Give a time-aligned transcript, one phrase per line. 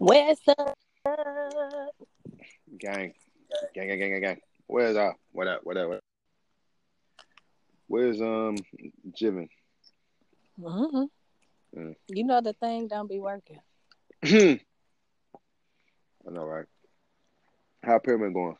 [0.00, 0.54] Where's the
[2.78, 3.12] Gang.
[3.74, 4.40] Gang, gang, gang, gang, gang.
[4.68, 6.02] Where's uh what up, what up, what up?
[7.88, 8.54] Where's um
[9.20, 9.48] Jimin?
[10.56, 11.04] hmm
[11.76, 11.96] Mm.
[12.06, 13.58] You know the thing don't be working.
[14.24, 14.60] I
[16.24, 16.64] know, right?
[17.82, 18.56] How pyramid going?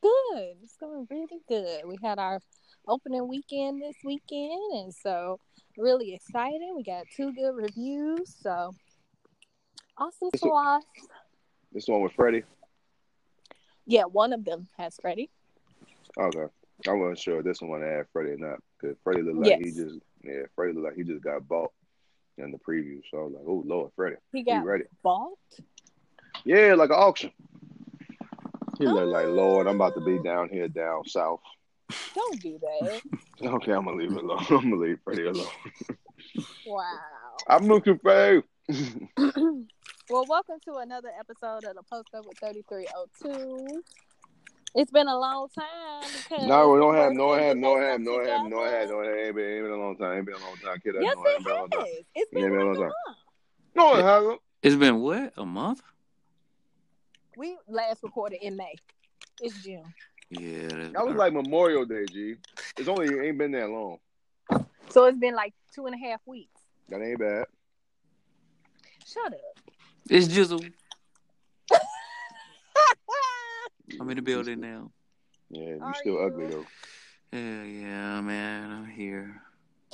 [0.00, 0.56] Good.
[0.62, 1.82] It's going really good.
[1.86, 2.40] We had our
[2.88, 5.38] opening weekend this weekend, and so
[5.76, 6.72] really excited.
[6.74, 8.74] We got two good reviews, so
[9.98, 10.82] awesome This one-
[11.72, 12.44] This one with Freddie?
[13.86, 15.30] Yeah, one of them has Freddie.
[16.18, 16.46] Okay.
[16.88, 18.58] I wasn't sure if this one had Freddie or not.
[18.80, 21.72] Because Freddie looked like he just yeah, Freddie looked like he just got bought
[22.38, 23.00] in the preview.
[23.10, 24.16] So I was like, oh Lord, Freddie.
[24.32, 24.84] He He got ready.
[25.02, 25.38] bought.
[26.44, 27.30] Yeah, like an auction.
[28.78, 29.32] He looked like, Oh.
[29.32, 31.40] Lord, I'm about to be down here down south.
[32.14, 33.00] Don't do that.
[33.42, 34.38] Okay, I'm gonna leave it alone.
[34.50, 35.46] I'm gonna leave Freddie alone.
[36.66, 36.98] wow.
[37.48, 39.08] I'm looking for you.
[40.10, 43.82] well, welcome to another episode of the Post Up with 3302.
[44.76, 47.78] It's been a long time because No, we don't have, the no person have, no
[47.78, 49.18] that have, got no have, no together- have, no have.
[49.26, 50.16] Ain't been, ain't been a long time.
[50.16, 50.94] Ain't been a long time, kid.
[51.00, 51.80] Yes, no, ain't it been a long time.
[51.80, 51.88] has.
[52.14, 52.92] It's Yeah, been been a like long a time.
[53.06, 53.18] month.
[53.76, 54.40] No, it hasn't.
[54.62, 55.32] It's been what?
[55.36, 55.82] A month?
[57.36, 58.74] We last recorded in May.
[59.40, 59.84] It's June.
[60.30, 60.68] Yeah.
[60.68, 62.34] that's- That was like Memorial Day, G.
[62.76, 63.98] It's only it ain't been that long.
[64.90, 66.60] So it's been like two and a half weeks.
[66.88, 67.46] That ain't bad.
[69.06, 69.53] Shut up.
[70.10, 70.64] It's Jizzle.
[74.00, 74.90] I'm in the building now.
[75.50, 76.20] Yeah, you Are still you?
[76.20, 76.66] ugly though.
[77.32, 78.70] Yeah, yeah, man.
[78.70, 79.40] I'm here.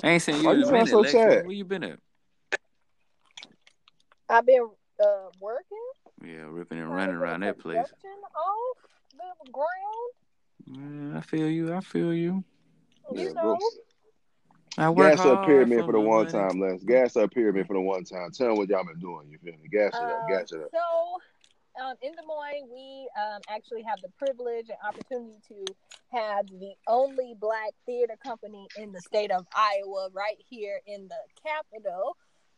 [0.02, 1.10] I ain't seen you Why in you a sound minute, so Lexi.
[1.12, 1.44] sad?
[1.44, 1.98] Where you been at?
[4.28, 4.68] I've been
[5.02, 5.78] uh, working.
[6.24, 7.76] Yeah, ripping and running around that place.
[7.76, 8.78] production Off
[9.44, 11.12] the ground.
[11.12, 11.74] Yeah, I feel you.
[11.74, 12.44] I feel you.
[13.12, 13.58] You Yeah, know.
[13.58, 13.58] bro.
[14.78, 16.32] I work Gas up pyramid for the one money.
[16.32, 16.82] time, Les.
[16.84, 18.30] Gas up pyramid for the one time.
[18.30, 19.28] Tell them what y'all been doing.
[19.30, 19.68] You feel me?
[19.70, 20.22] Gas it up.
[20.24, 20.68] Uh, Gas it up.
[20.72, 25.74] So, um, in Des Moines, we um, actually have the privilege and opportunity to
[26.12, 31.42] have the only black theater company in the state of Iowa, right here in the
[31.42, 32.16] capital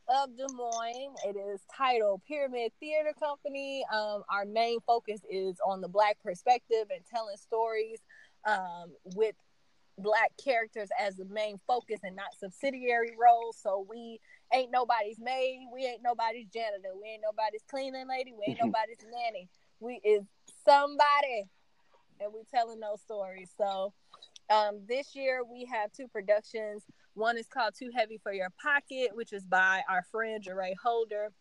[0.09, 1.15] of Des Moines.
[1.27, 3.85] It is titled Pyramid Theater Company.
[3.93, 8.01] Um, our main focus is on the black perspective and telling stories
[8.45, 9.35] um, with
[10.03, 13.57] black characters as the main focus and not subsidiary roles.
[13.63, 14.19] So we
[14.53, 18.99] ain't nobody's maid, we ain't nobody's janitor, we ain't nobody's cleaning lady, we ain't nobody's
[19.11, 19.49] nanny.
[19.81, 20.23] We is
[20.65, 21.49] somebody,
[22.21, 23.51] and we telling those stories.
[23.57, 23.93] So
[24.51, 26.85] um, this year we have two productions.
[27.15, 31.33] One is called Too Heavy for Your Pocket, which is by our friend Jiréh Holder,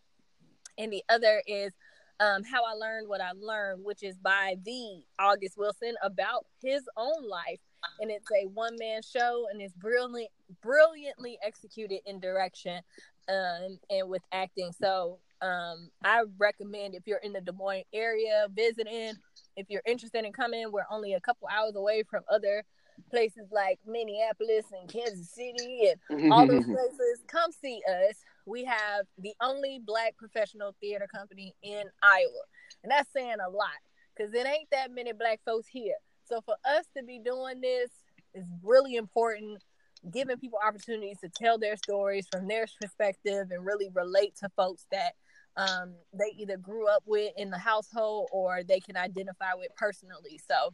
[0.77, 1.71] and the other is
[2.19, 6.83] um, How I Learned What I Learned, which is by the August Wilson about his
[6.97, 7.59] own life
[7.99, 10.31] and it's a one man show and it's brilliant
[10.61, 12.81] brilliantly executed in direction
[13.29, 14.71] um, and with acting.
[14.79, 19.13] So um, I recommend if you're in the Des Moines area visiting,
[19.55, 22.63] if you're interested in coming, we're only a couple hours away from other
[23.09, 27.23] places like Minneapolis and Kansas City and all those places.
[27.27, 28.15] Come see us.
[28.45, 32.43] We have the only black professional theater company in Iowa.
[32.83, 33.69] And that's saying a lot
[34.15, 35.95] because it ain't that many black folks here.
[36.25, 37.89] So for us to be doing this
[38.33, 39.63] is really important,
[40.11, 44.85] giving people opportunities to tell their stories from their perspective and really relate to folks
[44.91, 45.13] that
[45.57, 50.39] um, they either grew up with in the household or they can identify with personally.
[50.47, 50.73] So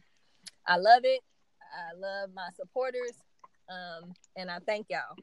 [0.66, 1.20] I love it.
[1.60, 3.12] I love my supporters.
[3.68, 5.16] Um, and I thank y'all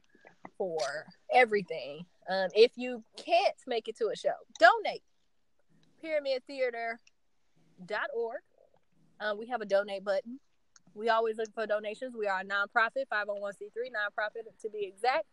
[0.58, 0.78] for
[1.32, 2.04] everything.
[2.28, 5.02] Um, if you can't make it to a show, donate.
[6.04, 8.40] PyramidTheater.org.
[9.20, 10.38] Um, we have a donate button.
[10.94, 12.14] We always look for donations.
[12.18, 15.26] We are a nonprofit, 501c3 nonprofit to be exact.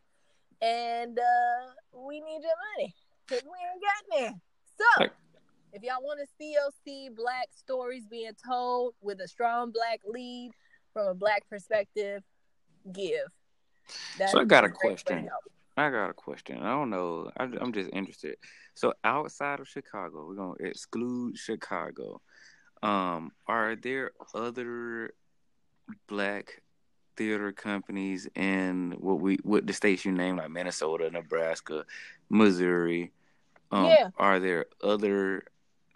[0.61, 2.95] And uh, we need your money
[3.27, 4.33] because we ain't got there.
[4.77, 5.07] So,
[5.73, 10.51] if y'all want to see black stories being told with a strong black lead
[10.93, 12.23] from a black perspective,
[12.91, 13.27] give.
[14.29, 15.29] So I got a great way to question.
[15.75, 16.59] I got a question.
[16.59, 17.31] I don't know.
[17.37, 18.35] I, I'm just interested.
[18.75, 22.21] So outside of Chicago, we're gonna exclude Chicago.
[22.83, 25.13] Um, are there other
[26.07, 26.61] black
[27.15, 31.85] theater companies in what we what the states you named like Minnesota, Nebraska,
[32.29, 33.11] Missouri?
[33.71, 34.09] Um, Yeah.
[34.17, 35.45] Are there other?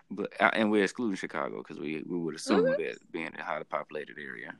[0.09, 2.77] But and we're excluding Chicago because we we would assume Mhm.
[2.77, 4.55] that being a highly populated area.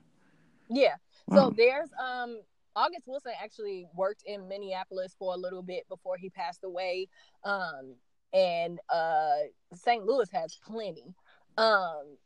[0.68, 0.98] Yeah.
[1.32, 1.56] So Mm.
[1.56, 2.42] there's um
[2.76, 7.08] August Wilson actually worked in Minneapolis for a little bit before he passed away.
[7.46, 7.96] Um
[8.34, 9.38] and uh
[9.74, 10.06] St.
[10.06, 11.16] Louis has plenty.
[11.58, 12.18] Um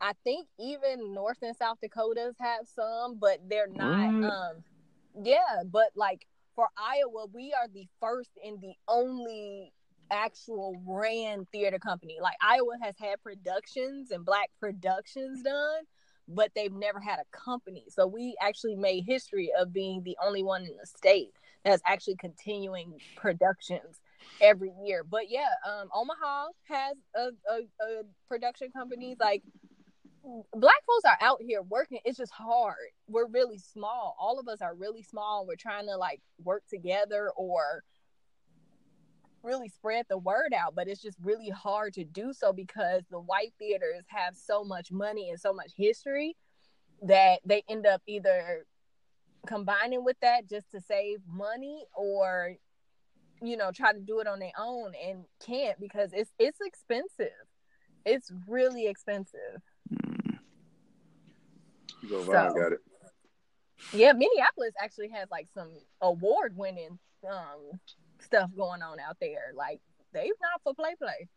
[0.00, 4.24] I think even North and South Dakotas have some, but they're not What?
[4.32, 4.64] um
[5.22, 9.72] yeah, but like for Iowa, we are the first and the only
[10.10, 12.18] actual ran theater company.
[12.20, 15.84] Like Iowa has had productions and black productions done,
[16.28, 17.84] but they've never had a company.
[17.88, 21.30] So we actually made history of being the only one in the state
[21.64, 24.00] that's actually continuing productions
[24.40, 25.04] every year.
[25.04, 29.16] But yeah, um, Omaha has a, a, a production company.
[29.18, 29.42] Like
[30.54, 31.98] black folks are out here working.
[32.04, 32.76] It's just hard.
[33.08, 34.16] We're really small.
[34.18, 35.46] All of us are really small.
[35.46, 37.82] We're trying to like work together or
[39.42, 43.18] really spread the word out, but it's just really hard to do so because the
[43.18, 46.36] white theaters have so much money and so much history
[47.02, 48.64] that they end up either
[49.46, 52.54] combining with that just to save money or
[53.42, 57.32] you know try to do it on their own and can't because it's it's expensive.
[58.04, 59.60] It's really expensive.
[62.08, 62.80] So, got it.
[63.92, 66.98] yeah minneapolis actually has like some award winning
[67.28, 67.78] um
[68.18, 69.52] stuff going on out there.
[69.54, 69.80] Like
[70.12, 71.28] they've not for play play.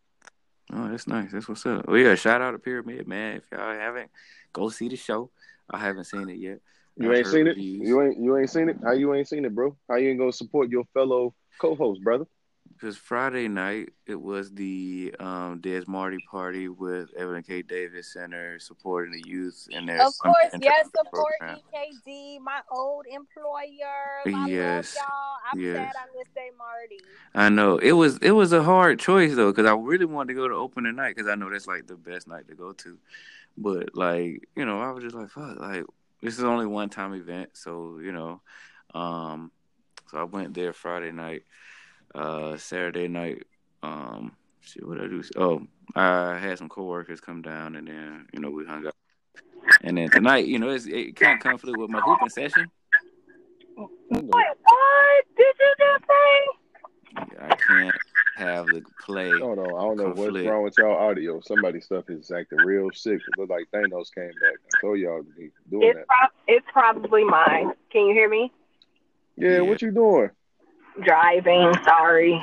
[0.73, 1.31] Oh that's nice.
[1.31, 1.87] That's what's up.
[1.87, 3.37] Well yeah shout out to pyramid man.
[3.37, 4.09] If y'all haven't
[4.53, 5.31] go see the show.
[5.69, 6.59] I haven't seen it yet.
[6.97, 7.57] You ain't seen it.
[7.57, 8.77] You ain't you ain't seen it.
[8.83, 9.75] How you ain't seen it, bro?
[9.89, 12.25] How you ain't gonna support your fellow co-host, brother?
[12.73, 17.61] Because Friday night it was the um, Des Marty party with Evelyn K.
[17.61, 21.59] Davis Center supporting the youth and their of course, yes, support program.
[21.73, 24.21] EKD, my old employer.
[24.25, 25.37] I yes, y'all.
[25.51, 25.75] I'm yes.
[25.75, 26.99] sad I missed Des Marty.
[27.33, 30.39] I know it was it was a hard choice though because I really wanted to
[30.39, 32.97] go to opening night because I know that's like the best night to go to,
[33.57, 35.85] but like you know I was just like fuck like
[36.21, 38.41] this is only one time event, so you know,
[38.93, 39.51] um,
[40.15, 41.43] so I went there Friday night,
[42.13, 43.43] uh, Saturday night.
[43.83, 45.21] Um, see what I do.
[45.35, 48.95] Oh, I had some coworkers come down, and then you know we hung out.
[49.81, 52.71] And then tonight, you know, it's it kind of conflict with my hooping session.
[53.77, 55.25] Wait, what?
[55.35, 57.37] Did you just say?
[57.41, 57.95] I can't
[58.37, 59.37] have the play.
[59.37, 60.33] Hold on, I don't know conflict.
[60.33, 61.41] what's wrong with y'all audio.
[61.41, 63.19] Somebody's stuff is acting real sick.
[63.27, 64.59] It looked like Thanos came back.
[64.73, 66.07] I told y'all to be doing it's that.
[66.07, 67.73] Pro- it's probably mine.
[67.91, 68.53] Can you hear me?
[69.37, 70.29] Yeah, yeah, what you doing?
[71.03, 71.73] Driving.
[71.83, 72.41] Sorry.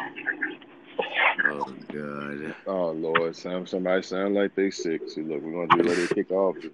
[1.45, 2.55] Oh God.
[2.67, 5.09] Oh Lord, Some somebody sound like they sick.
[5.09, 6.57] See, look, we're gonna be ready to kick off.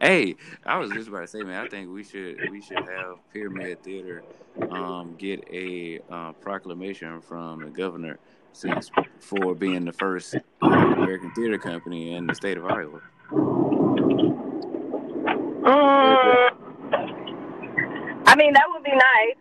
[0.00, 1.66] Hey, I was just about to say, man.
[1.66, 4.22] I think we should we should have Pyramid Theater
[4.70, 8.18] um, get a uh, proclamation from the governor
[8.52, 13.00] since for being the first American theater company in the state of Iowa.
[15.64, 16.37] Uh, I
[18.38, 19.36] mean, that would be nice.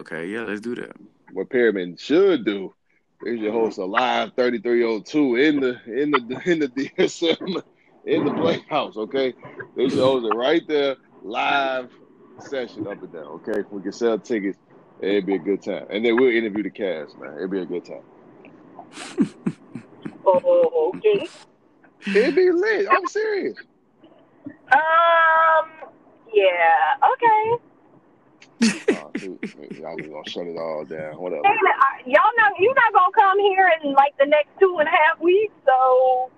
[0.00, 0.94] Okay, yeah, let's do that.
[1.32, 2.74] What Pyramid should do
[3.24, 7.62] is your host a live 3302 in the in the in the DSM
[8.04, 9.32] in the playhouse, okay?
[9.76, 11.90] They shows it right there, live
[12.40, 13.64] session up and down, okay?
[13.70, 14.58] We can sell tickets.
[15.00, 15.86] It'd be a good time.
[15.90, 17.34] And then we'll interview the cast, man.
[17.36, 18.02] It'd be a good time.
[20.26, 21.28] oh, okay.
[22.06, 22.86] It'd be lit.
[22.90, 23.56] I'm serious.
[24.72, 25.91] Um,
[26.32, 27.62] yeah, okay.
[28.62, 29.10] oh,
[29.72, 31.18] y'all gonna shut it all down.
[31.18, 31.42] Whatever.
[31.44, 34.92] Hey, y'all know you're not gonna come here in like the next two and a
[34.92, 36.30] half weeks, so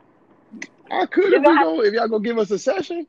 [0.91, 3.07] I could if, we go, if y'all gonna give us a session.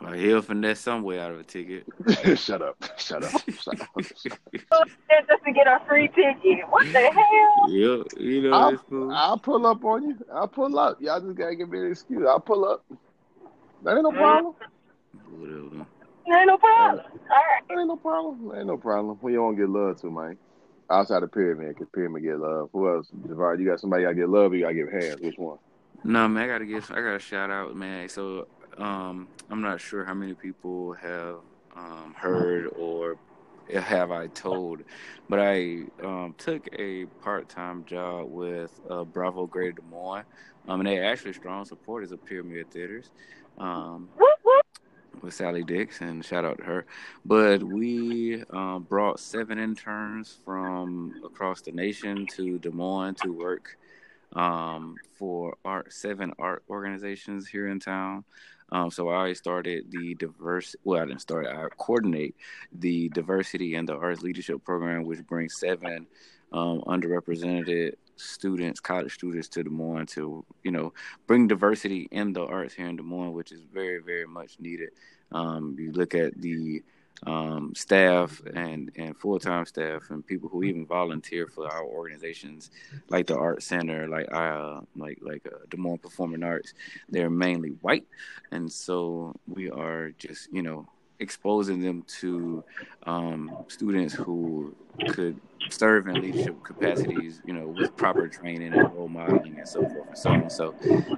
[0.00, 1.84] Well, he'll finesse some way out of a ticket.
[2.38, 2.82] shut up.
[2.96, 3.42] Shut up.
[3.50, 3.88] Shut up.
[3.96, 6.66] Just to get a free ticket.
[6.70, 7.70] What the hell?
[7.70, 10.16] Yeah, you know, I'll, I'll, pull up on you.
[10.32, 11.02] I'll pull up.
[11.02, 12.26] Y'all just gotta give me an excuse.
[12.26, 12.82] I'll pull up.
[13.84, 14.16] That ain't no mm.
[14.16, 14.54] problem.
[15.38, 15.86] Whatever.
[16.26, 17.04] ain't no problem.
[17.06, 17.78] All right.
[17.78, 18.56] Ain't no problem.
[18.56, 19.18] ain't no problem.
[19.22, 20.36] We don't get love too, man.
[20.90, 22.70] Outside of Pyramid, because Pyramid get love.
[22.72, 23.08] Who else?
[23.26, 25.20] Javard, you got somebody I get love or you gotta give hands?
[25.20, 25.58] Which one?
[26.02, 26.90] No, man, I gotta give.
[26.90, 28.08] I gotta shout out, man.
[28.08, 31.36] So, um, I'm not sure how many people have
[31.76, 33.16] um, heard or
[33.72, 34.82] have I told,
[35.28, 40.24] but I um, took a part-time job with uh, Bravo Greater Des Moines,
[40.68, 43.10] um, and they actually strong supporters of Pyramid Theaters.
[43.58, 44.08] Um,
[45.22, 46.86] with Sally Dix, and shout out to her.
[47.24, 53.76] But we um, brought seven interns from across the nation to Des Moines to work
[54.34, 58.24] um, for art seven art organizations here in town.
[58.72, 60.76] Um, so I started the diverse.
[60.84, 61.46] Well, I didn't start.
[61.46, 62.36] I coordinate
[62.72, 66.06] the diversity and the arts leadership program, which brings seven
[66.52, 70.92] um, underrepresented students, college students, to Des Moines to you know
[71.26, 74.90] bring diversity in the arts here in Des Moines, which is very very much needed.
[75.32, 76.82] Um, you look at the
[77.26, 82.70] um, staff and, and full time staff and people who even volunteer for our organizations,
[83.08, 86.74] like the Art Center, like uh, like like uh, Des Moines Performing Arts.
[87.08, 88.06] They're mainly white,
[88.50, 90.88] and so we are just you know
[91.20, 92.64] exposing them to
[93.04, 94.74] um, students who
[95.08, 99.80] could serve in leadership capacities, you know, with proper training and role modeling and so
[99.88, 100.50] forth and so on.
[100.50, 100.74] So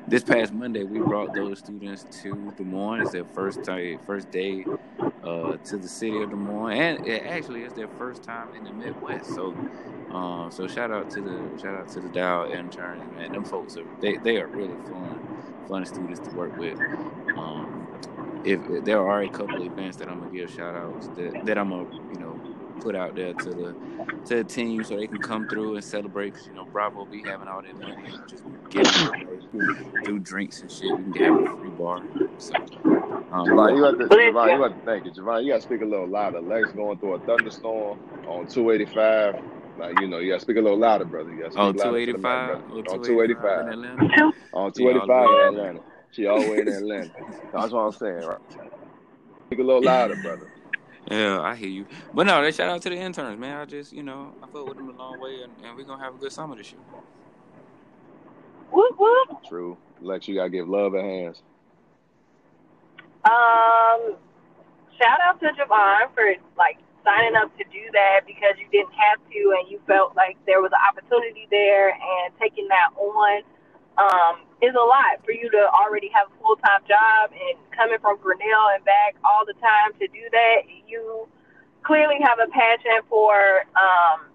[0.08, 3.02] this past Monday, we brought those students to Des Moines.
[3.02, 4.64] It's their first time, first day
[5.24, 8.64] uh, to the city of Des Moines, and it actually it's their first time in
[8.64, 9.34] the Midwest.
[9.34, 9.54] So,
[10.10, 13.32] um, so shout out to the shout out to the Dow interns, man.
[13.32, 15.20] Them folks are they, they are really fun,
[15.68, 16.78] fun students to work with.
[17.36, 17.86] Um,
[18.44, 21.58] if, if there are a couple events that I'm gonna give shout outs that, that
[21.58, 22.40] I'm gonna you know
[22.80, 23.76] put out there to the
[24.26, 26.34] to the team so they can come through and celebrate.
[26.34, 28.88] Cause you know Bravo be having all that money and just get
[30.04, 30.98] do drinks and shit.
[30.98, 32.02] We can have a free bar.
[32.38, 32.54] So,
[33.30, 35.12] um, Javon, you got to Javon, you got to thank you.
[35.12, 36.40] Javon, you got to speak a little louder.
[36.40, 39.36] Lex going through a thunderstorm on 285.
[39.76, 41.30] Like you know, you got to speak a little louder, brother.
[41.30, 42.64] You got to speak on louder to the 285, mic, brother.
[42.70, 44.04] on on 285 in 285, Atlanta.
[44.52, 45.80] on She all the 285 in in Atlanta.
[46.12, 47.10] She all the way in Atlanta.
[47.52, 48.38] That's what I'm saying, right?
[49.46, 50.48] Speak a little louder, brother.
[51.10, 51.84] Yeah, I hear you.
[52.14, 53.56] But no, they shout out to the interns, man.
[53.56, 56.00] I just, you know, I fuck with them a long way, and, and we're gonna
[56.00, 56.80] have a good summer this year.
[58.70, 59.42] Whoop whoop.
[59.48, 59.76] True.
[60.00, 61.42] Lex, you got to give love a hands.
[63.24, 64.14] Um,
[64.96, 69.18] shout out to Javon for like signing up to do that because you didn't have
[69.30, 73.42] to and you felt like there was an opportunity there and taking that on
[73.98, 77.98] um, is a lot for you to already have a full time job and coming
[78.00, 80.64] from Grinnell and back all the time to do that.
[80.86, 81.28] You
[81.82, 84.30] clearly have a passion for um,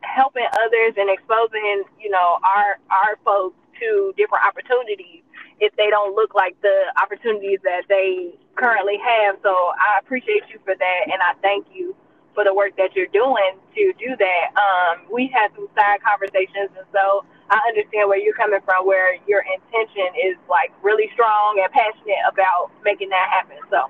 [0.00, 5.22] helping others and exposing, you know, our our folks to different opportunities
[5.60, 9.36] if they don't look like the opportunities that they currently have.
[9.42, 11.94] So I appreciate you for that, and I thank you
[12.34, 14.46] for the work that you're doing to do that.
[14.56, 19.14] Um, we had some side conversations, and so I understand where you're coming from, where
[19.26, 23.56] your intention is like really strong and passionate about making that happen.
[23.70, 23.82] So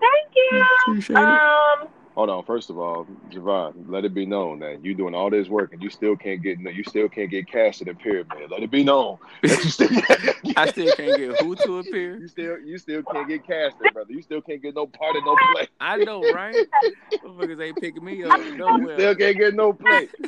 [0.00, 0.64] thank you.
[0.88, 1.22] Appreciate it.
[1.22, 2.44] Um, Hold on.
[2.44, 5.82] First of all, Javon, let it be known that you're doing all this work and
[5.82, 8.50] you still can't get you still can't get casted in pyramid.
[8.50, 9.88] Let it be known that you still
[10.56, 12.16] I still can't get who to appear.
[12.18, 14.12] you still you still can't get casted, brother.
[14.12, 15.66] You still can't get no part of no play.
[15.80, 16.68] I know, right?
[17.24, 18.94] Motherfuckers ain't picking me up You nowhere.
[18.96, 20.08] still can't get no play.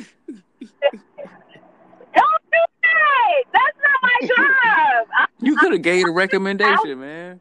[3.27, 3.53] don't do that.
[3.53, 5.07] That's not my job.
[5.17, 7.39] I, You could have gave a recommendation, man.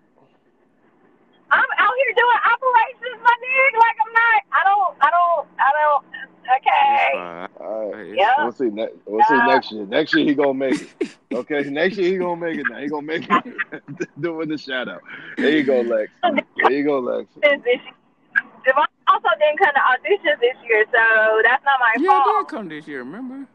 [1.50, 3.78] I'm out here doing operations, my nigga.
[3.78, 4.42] Like I'm not.
[4.52, 4.96] I don't.
[5.00, 5.48] I don't.
[5.58, 6.04] I don't.
[6.46, 6.96] Okay.
[7.06, 7.48] It's fine.
[7.66, 8.00] All right.
[8.06, 8.42] It's- Yeah.
[8.42, 8.64] We'll see.
[8.70, 9.86] Ne- we'll see Uh, next year.
[9.86, 11.16] Next year he gonna make it.
[11.32, 11.62] Okay.
[11.64, 12.66] Next year he gonna make it.
[12.70, 14.08] Now he gonna make it.
[14.20, 15.02] Doing the shout out.
[15.36, 16.10] There you go, Lex.
[16.22, 17.28] There you go, Lex.
[17.42, 17.80] This year.
[18.64, 22.00] Devon also didn't come to auditions this year, so that's not my fault.
[22.04, 22.48] Yeah, I fault.
[22.48, 23.46] did come this year, remember?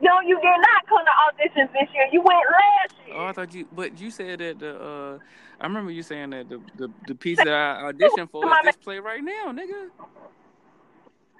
[0.00, 2.08] No, you did not come to auditions this year.
[2.12, 3.16] You went last year.
[3.16, 5.18] Oh, I thought you, but you said that the, uh,
[5.60, 8.76] I remember you saying that the, the, the piece that I auditioned for is this
[8.76, 9.88] play right now, nigga.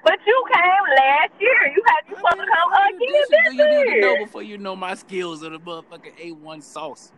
[0.02, 1.72] But you came last year.
[1.74, 4.16] You had you supposed to come What again auditions this do you need to know
[4.24, 7.12] before you know my skills of the motherfucking A1 sauce?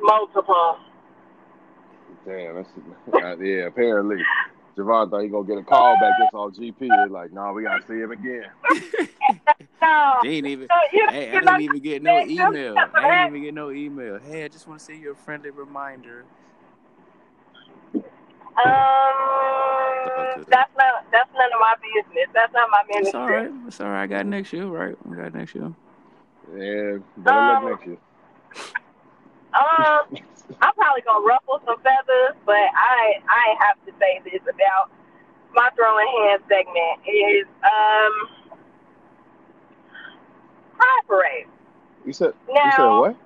[0.00, 0.78] Multiple.
[2.26, 2.54] Damn.
[2.54, 2.70] That's
[3.40, 3.66] yeah.
[3.66, 4.16] Apparently,
[4.76, 6.78] Javon thought he gonna get a call back just off GP.
[6.80, 8.46] He's like, no, we gotta see him again.
[9.82, 10.14] No.
[10.22, 12.76] They ain't even, So, you, hey, I you didn't even get no email.
[12.78, 13.10] I back.
[13.10, 14.18] didn't even get no email.
[14.18, 16.24] Hey, I just want to send you a friendly reminder.
[18.58, 22.28] Um, that's not that's none of my business.
[22.34, 23.08] That's not my business.
[23.08, 23.50] It's all right.
[23.66, 24.02] It's all right.
[24.02, 24.94] I got next year, right?
[25.10, 25.72] I got next year.
[26.54, 26.98] Yeah.
[27.16, 27.98] Better Um, luck next year.
[29.54, 30.00] Um,
[30.60, 34.90] I'm probably gonna ruffle some feathers, but I I have to say this about
[35.54, 38.39] my throwing hand segment is um
[40.80, 41.48] Pride Parade.
[42.06, 42.32] You said
[42.64, 43.16] you said what?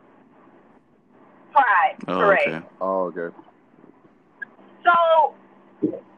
[1.52, 2.40] Pride Oh, Parade.
[2.48, 2.66] okay.
[2.80, 3.34] Oh, okay.
[4.84, 5.34] So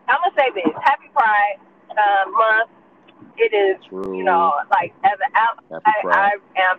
[0.08, 1.58] I'm gonna say this: Happy Pride
[1.90, 2.70] uh, Month.
[3.38, 4.18] It is, True.
[4.18, 6.30] you know, like as an out, I, I
[6.72, 6.78] am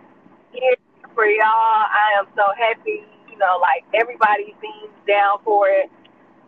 [0.52, 0.76] here
[1.14, 1.46] for y'all.
[1.46, 3.04] I am so happy.
[3.30, 5.90] You know, like everybody seems down for it.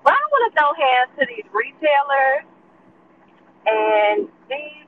[0.04, 2.44] But I want to throw hands to these retailers
[3.66, 4.86] and these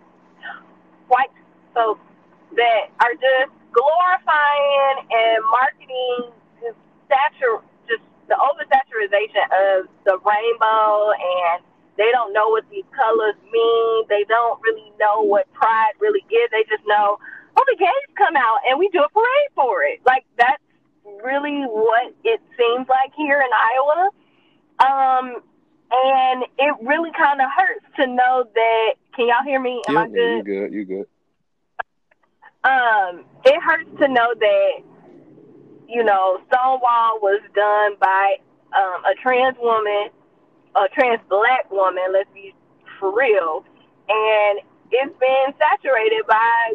[1.09, 1.31] white
[1.75, 2.01] folks
[2.57, 6.77] that are just glorifying and marketing this
[7.09, 11.65] satur just the oversaturation of the rainbow and
[11.97, 14.05] they don't know what these colors mean.
[14.09, 16.49] They don't really know what pride really is.
[16.51, 17.19] They just know,
[17.57, 20.01] oh, the gays come out and we do a parade for it.
[20.07, 20.63] Like that's
[21.23, 24.11] really what it seems like here in Iowa.
[24.81, 25.43] Um,
[25.93, 28.95] and it really kind of hurts to know that.
[29.15, 29.83] Can y'all hear me?
[29.89, 30.39] Am I good?
[30.39, 30.73] you good.
[30.73, 31.07] You good.
[32.65, 34.73] Um, it hurts to know that,
[35.89, 38.37] you know, Stonewall was done by
[38.77, 40.09] um, a trans woman,
[40.77, 42.55] a trans black woman, let's be
[43.01, 43.65] for real.
[44.09, 44.61] and
[44.93, 46.75] it's been saturated by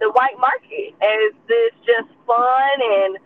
[0.00, 3.18] the white market as this just fun and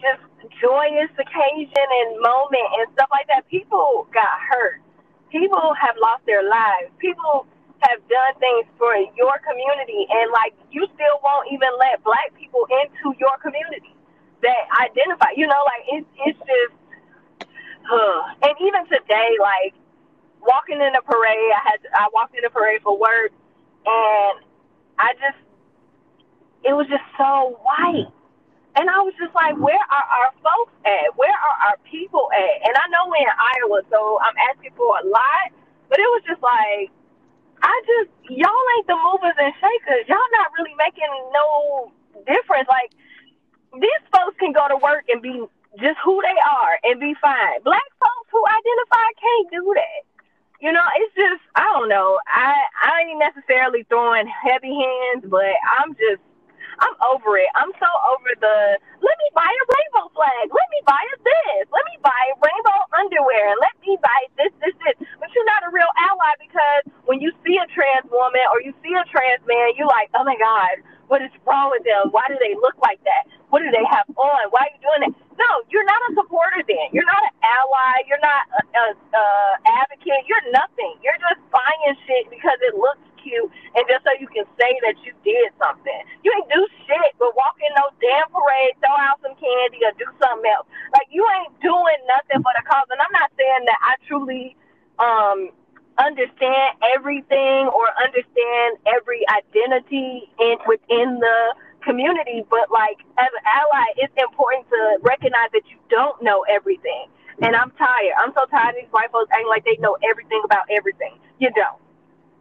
[0.00, 0.22] just
[0.60, 3.48] joyous occasion and moment and stuff like that.
[3.48, 4.80] People got hurt.
[5.30, 6.90] People have lost their lives.
[6.98, 7.46] People
[7.82, 12.66] have done things for your community and like you still won't even let black people
[12.82, 13.94] into your community
[14.42, 16.74] that identify you know like it's it's just
[17.90, 19.74] uh, and even today like
[20.42, 23.32] walking in a parade i had i walked in a parade for work
[23.86, 24.36] and
[24.98, 25.38] i just
[26.64, 28.06] it was just so white
[28.76, 31.10] and I was just like, where are our folks at?
[31.18, 32.56] Where are our people at?
[32.62, 35.50] And I know we're in Iowa, so I'm asking for a lot,
[35.90, 36.88] but it was just like,
[37.62, 40.08] I just y'all ain't the movers and shakers.
[40.08, 41.92] Y'all not really making no
[42.26, 42.68] difference.
[42.68, 42.92] Like
[43.74, 45.44] these folks can go to work and be
[45.78, 47.62] just who they are and be fine.
[47.64, 50.02] Black folks who identify can't do that.
[50.60, 52.18] You know, it's just I don't know.
[52.28, 56.22] I I ain't necessarily throwing heavy hands, but I'm just
[56.80, 57.48] I'm over it.
[57.56, 58.56] I'm so over the
[59.00, 60.46] let me buy a rainbow flag.
[60.52, 61.64] Let me buy a this.
[61.72, 63.54] Let me buy rainbow underwear.
[63.54, 64.96] And let me buy this, this, this.
[65.20, 68.72] But you're not a real ally because when you see a trans woman or you
[68.84, 72.10] see a trans man, you're like, oh my God, what is wrong with them?
[72.12, 73.28] Why do they look like that?
[73.52, 74.42] What do they have on?
[74.52, 75.14] Why are you doing that?
[75.38, 76.90] No, you're not a supporter then.
[76.92, 77.94] You're not an ally.
[78.08, 79.24] You're not a, a, a
[79.84, 80.26] advocate.
[80.28, 80.96] You're nothing.
[81.04, 84.96] You're just buying shit because it looks cute and just so you can say that
[85.04, 86.00] you did something.
[86.24, 89.92] You ain't do shit but walk in no damn parade, throw out some candy, or
[90.00, 90.66] do something else.
[90.94, 92.88] Like you ain't doing nothing for the cause.
[92.90, 94.56] And I'm not saying that I truly
[94.98, 95.52] um
[95.98, 101.38] understand everything or understand every identity in within the
[101.84, 107.08] community, but like as an ally, it's important to recognize that you don't know everything.
[107.42, 108.14] And I'm tired.
[108.18, 111.18] I'm so tired of these white folks acting like they know everything about everything.
[111.40, 111.80] You don't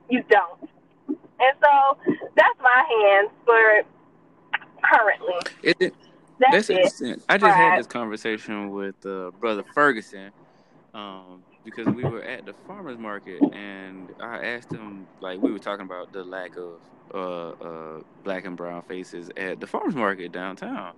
[0.09, 0.69] you don't.
[1.07, 1.97] And so
[2.35, 3.83] that's my hands for
[4.83, 5.35] currently.
[5.63, 5.93] It,
[6.39, 7.21] that's, that's interesting.
[7.27, 10.31] I just had this conversation with uh, brother Ferguson
[10.93, 15.59] um, because we were at the farmers market and I asked him like we were
[15.59, 16.79] talking about the lack of
[17.13, 20.93] uh, uh, black and brown faces at the farmers market downtown.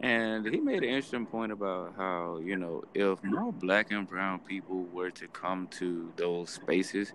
[0.00, 4.40] And he made an interesting point about how, you know, if more black and brown
[4.40, 7.12] people were to come to those spaces,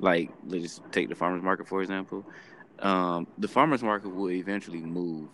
[0.00, 2.26] like let's take the farmers market for example.
[2.80, 5.30] Um, the farmers market will eventually move.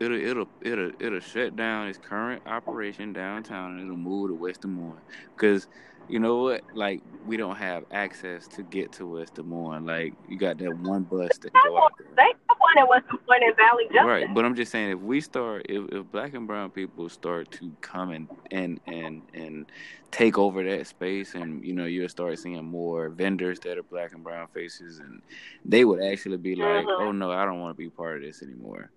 [0.00, 4.62] It'll it'll it'll it'll shut down its current operation downtown and it'll move to West
[4.62, 5.00] Des Moines
[5.36, 5.66] because
[6.10, 6.62] you know what?
[6.74, 9.86] Like we don't have access to get to West Des Moines.
[9.86, 12.08] Like you got that one bus that go out there.
[12.16, 14.06] They have one at West Des Moines in Valley Junction.
[14.06, 17.50] Right, but I'm just saying if we start, if, if black and brown people start
[17.52, 19.66] to come and and and and
[20.10, 24.12] take over that space, and you know you'll start seeing more vendors that are black
[24.12, 25.22] and brown faces, and
[25.64, 27.02] they would actually be like, mm-hmm.
[27.02, 28.90] oh no, I don't want to be part of this anymore.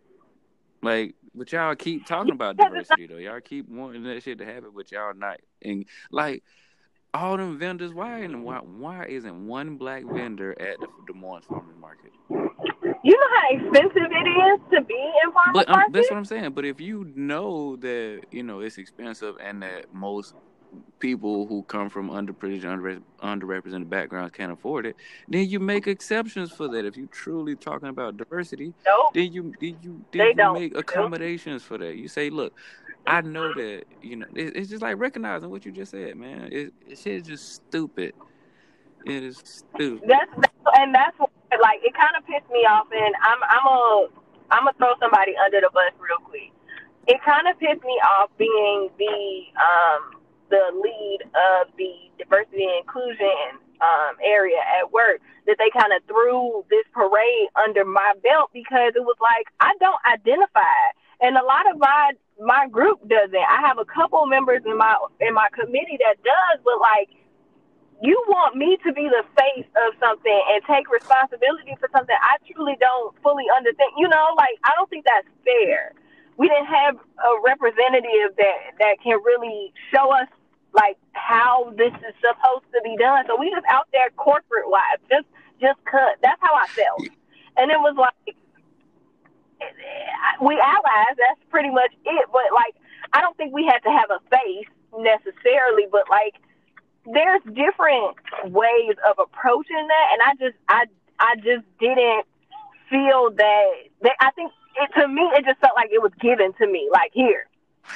[0.84, 3.18] Like, but y'all keep talking about diversity though.
[3.18, 5.40] Y'all keep wanting that shit to happen, but y'all not.
[5.64, 6.44] And like,
[7.14, 7.94] all them vendors.
[7.94, 12.12] Why and why why isn't one black vendor at the Des Moines Farmers Market?
[12.30, 15.94] You know how expensive it is to be in farmers but, um, market.
[15.94, 16.52] That's what I'm saying.
[16.52, 20.34] But if you know that you know it's expensive and that most
[21.04, 24.96] people who come from underprivileged, under, underrepresented backgrounds can't afford it,
[25.28, 26.86] then you make exceptions for that.
[26.86, 29.14] If you're truly talking about diversity, nope.
[29.14, 31.68] then you then you then you make accommodations nope.
[31.68, 31.98] for that.
[31.98, 32.54] You say, look,
[33.06, 36.48] I know that you know it, it's just like recognizing what you just said, man.
[36.54, 38.14] It, it shit is just stupid.
[39.06, 40.08] It is stupid.
[40.08, 43.68] That's, that's and that's what, like it kind of pissed me off, and I'm I'm
[43.68, 44.08] a
[44.52, 46.54] I'm gonna throw somebody under the bus real quick.
[47.08, 50.23] It kind of pissed me off being the um
[50.54, 51.90] the lead of the
[52.22, 55.18] diversity and inclusion um, area at work
[55.50, 59.74] that they kind of threw this parade under my belt because it was like I
[59.82, 60.78] don't identify,
[61.26, 63.34] and a lot of my my group doesn't.
[63.50, 67.10] I have a couple members in my in my committee that does, but like
[68.06, 72.38] you want me to be the face of something and take responsibility for something I
[72.46, 73.90] truly don't fully understand.
[73.98, 75.98] You know, like I don't think that's fair.
[76.38, 80.30] We didn't have a representative that that can really show us
[80.74, 83.26] like how this is supposed to be done.
[83.28, 85.28] So we just out there corporate wise, just
[85.62, 86.18] just cut.
[86.22, 87.08] That's how I felt.
[87.58, 88.36] And it was like
[90.42, 91.16] we allies.
[91.18, 92.26] That's pretty much it.
[92.32, 92.76] But like,
[93.14, 95.88] I don't think we had to have a face necessarily.
[95.92, 96.36] But like,
[97.06, 100.86] there's different ways of approaching that, and I just, I,
[101.20, 102.26] I just didn't
[102.90, 103.72] feel that.
[104.02, 106.90] that I think it, to me, it just felt like it was given to me.
[106.92, 107.48] Like, here,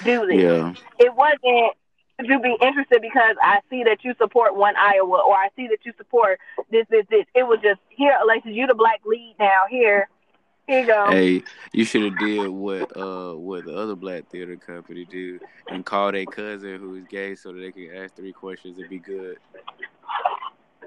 [0.04, 0.42] do this.
[0.42, 0.74] Yeah.
[1.00, 1.74] It wasn't.
[2.18, 5.68] Would you be interested because I see that you support one Iowa or I see
[5.68, 6.40] that you support
[6.72, 7.26] this, this, this.
[7.36, 9.64] It was just here, Alexis, you the black lead now.
[9.70, 10.10] Here,
[10.68, 11.12] here you go.
[11.12, 15.86] Hey, you should have did what uh what the other black theater company do and
[15.86, 19.38] call their cousin who's gay so that they can ask three questions and be good.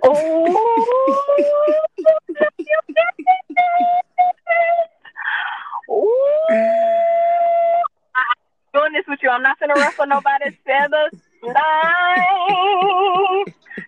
[0.02, 1.24] Oh,
[8.72, 9.30] doing this with you.
[9.30, 11.12] I'm not gonna ruffle nobody's feathers.
[11.42, 11.56] Nice.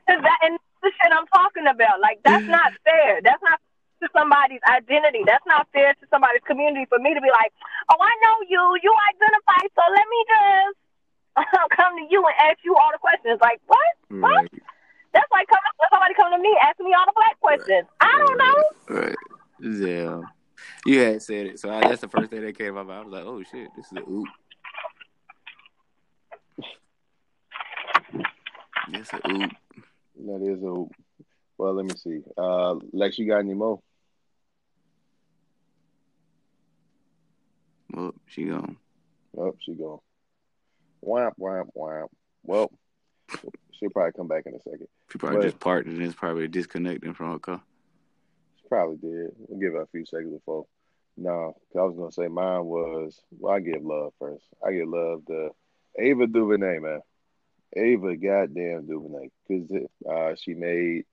[0.09, 2.01] That, and the shit I'm talking about.
[2.01, 3.21] Like that's not fair.
[3.23, 3.61] That's not
[4.03, 5.23] to somebody's identity.
[5.25, 7.55] That's not fair to somebody's community for me to be like,
[7.89, 8.63] oh, I know you.
[8.83, 10.77] You identify, so let me just
[11.79, 13.39] come to you and ask you all the questions.
[13.41, 13.95] Like what?
[14.21, 14.51] What?
[14.51, 14.63] Right.
[15.15, 17.87] That's like coming, somebody coming to me asking me all the black questions.
[18.01, 18.59] I don't know.
[18.89, 19.17] Right.
[19.61, 20.21] Yeah.
[20.87, 23.01] You had said it, so I, that's the first thing that came to my mind.
[23.01, 24.29] I was like, "Oh shit, this is a oop."
[28.93, 29.51] It's a oop.
[30.27, 30.85] That is a.
[31.59, 32.21] Well, let me see.
[32.37, 33.81] Uh, Lex, you got any more?
[37.93, 38.77] Well, she gone.
[39.37, 39.99] Oh, she gone.
[41.01, 42.07] Wham, wham, wham.
[42.43, 42.71] Well,
[43.73, 44.89] she'll probably come back in a second.
[45.11, 47.63] She probably But- just parked and is probably disconnecting from her car.
[48.61, 49.31] She probably did.
[49.39, 50.67] We'll give her a few seconds before.
[51.17, 53.23] No, 'cause I was gonna say mine was.
[53.39, 54.47] Well, I give love first.
[54.65, 55.51] I give love to
[55.99, 57.01] Ava DuVernay, man.
[57.75, 59.71] Ava goddamn DuVernay, because
[60.09, 61.05] uh, she made.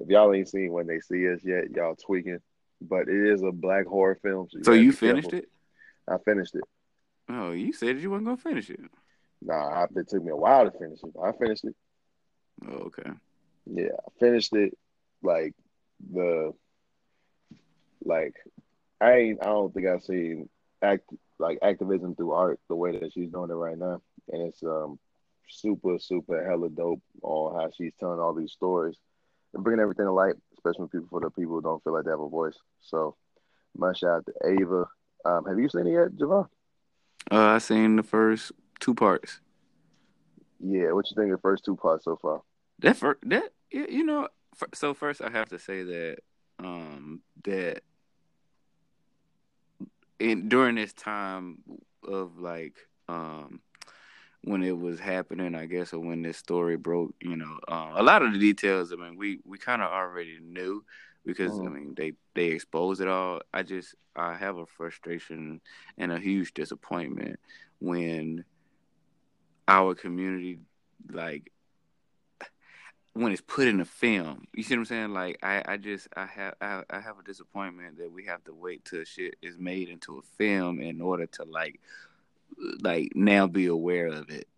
[0.00, 2.38] If y'all ain't seen when they see us yet, y'all tweaking.
[2.80, 4.46] But it is a black horror film.
[4.50, 5.30] So gotta you be careful.
[5.30, 5.50] finished it?
[6.08, 6.64] I finished it.
[7.28, 8.80] Oh, you said you weren't gonna finish it.
[9.42, 11.10] Nah, I- it took me a while to finish it.
[11.22, 11.74] I finished it.
[12.66, 13.10] Oh, okay.
[13.66, 14.78] Yeah, I finished it.
[15.22, 15.54] Like
[16.12, 16.52] the,
[18.04, 18.34] like
[19.00, 19.42] I ain't.
[19.42, 20.48] I don't think I've seen
[20.80, 21.02] act
[21.38, 24.98] like activism through art the way that she's doing it right now, and it's um
[25.48, 28.96] super super hella dope on how she's telling all these stories
[29.54, 32.04] and bringing everything to light, especially when people for the people who don't feel like
[32.04, 32.56] they have a voice.
[32.80, 33.16] So,
[33.76, 34.84] my shout out to Ava.
[35.24, 36.48] Um, have you seen it yet, Javon?
[37.30, 39.40] Uh, I seen the first two parts.
[40.60, 42.42] Yeah, what you think of the first two parts so far?
[42.80, 44.28] That first, that you you know.
[44.74, 46.18] So first, I have to say that
[46.58, 47.82] um that
[50.18, 51.58] in during this time
[52.06, 52.74] of like
[53.08, 53.60] um
[54.48, 58.02] when it was happening, I guess, or when this story broke, you know, uh, a
[58.02, 58.92] lot of the details.
[58.92, 60.84] I mean, we we kind of already knew
[61.26, 61.72] because I Mhm.
[61.72, 63.40] mean they they exposed it all.
[63.52, 65.60] I just I have a frustration
[65.98, 67.38] and a huge disappointment
[67.80, 68.44] when
[69.66, 70.58] our community
[71.10, 71.52] like
[73.12, 74.46] when it's put in a film.
[74.54, 75.12] You see what I'm saying?
[75.12, 78.54] Like I, I just I have I, I have a disappointment that we have to
[78.54, 81.80] wait till shit is made into a film in order to like
[82.82, 84.48] like now be aware of it.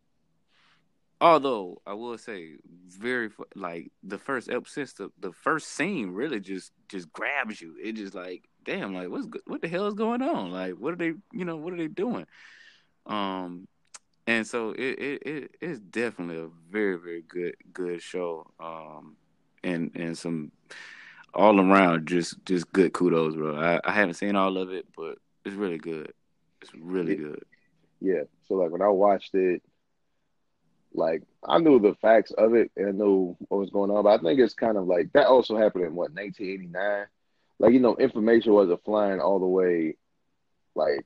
[1.21, 2.55] Although I will say,
[2.89, 7.77] very like the first episode, the, the first scene really just just grabs you.
[7.83, 10.51] It just like, damn, like what's what the hell is going on?
[10.51, 12.27] Like, what are they, you know, what are they doing?
[13.07, 13.69] Um,
[14.27, 18.51] and so it it, it it's definitely a very very good good show.
[18.59, 19.17] Um,
[19.63, 20.53] and and some
[21.35, 23.57] all around just just good kudos, bro.
[23.57, 26.13] I, I haven't seen all of it, but it's really good.
[26.63, 27.43] It's really good.
[28.01, 28.23] Yeah.
[28.47, 29.63] So like when I watched it,
[30.93, 34.19] like I knew the facts of it and I knew what was going on, but
[34.19, 37.07] I think it's kind of like that also happened in what 1989.
[37.59, 39.97] Like you know, information wasn't flying all the way.
[40.75, 41.05] Like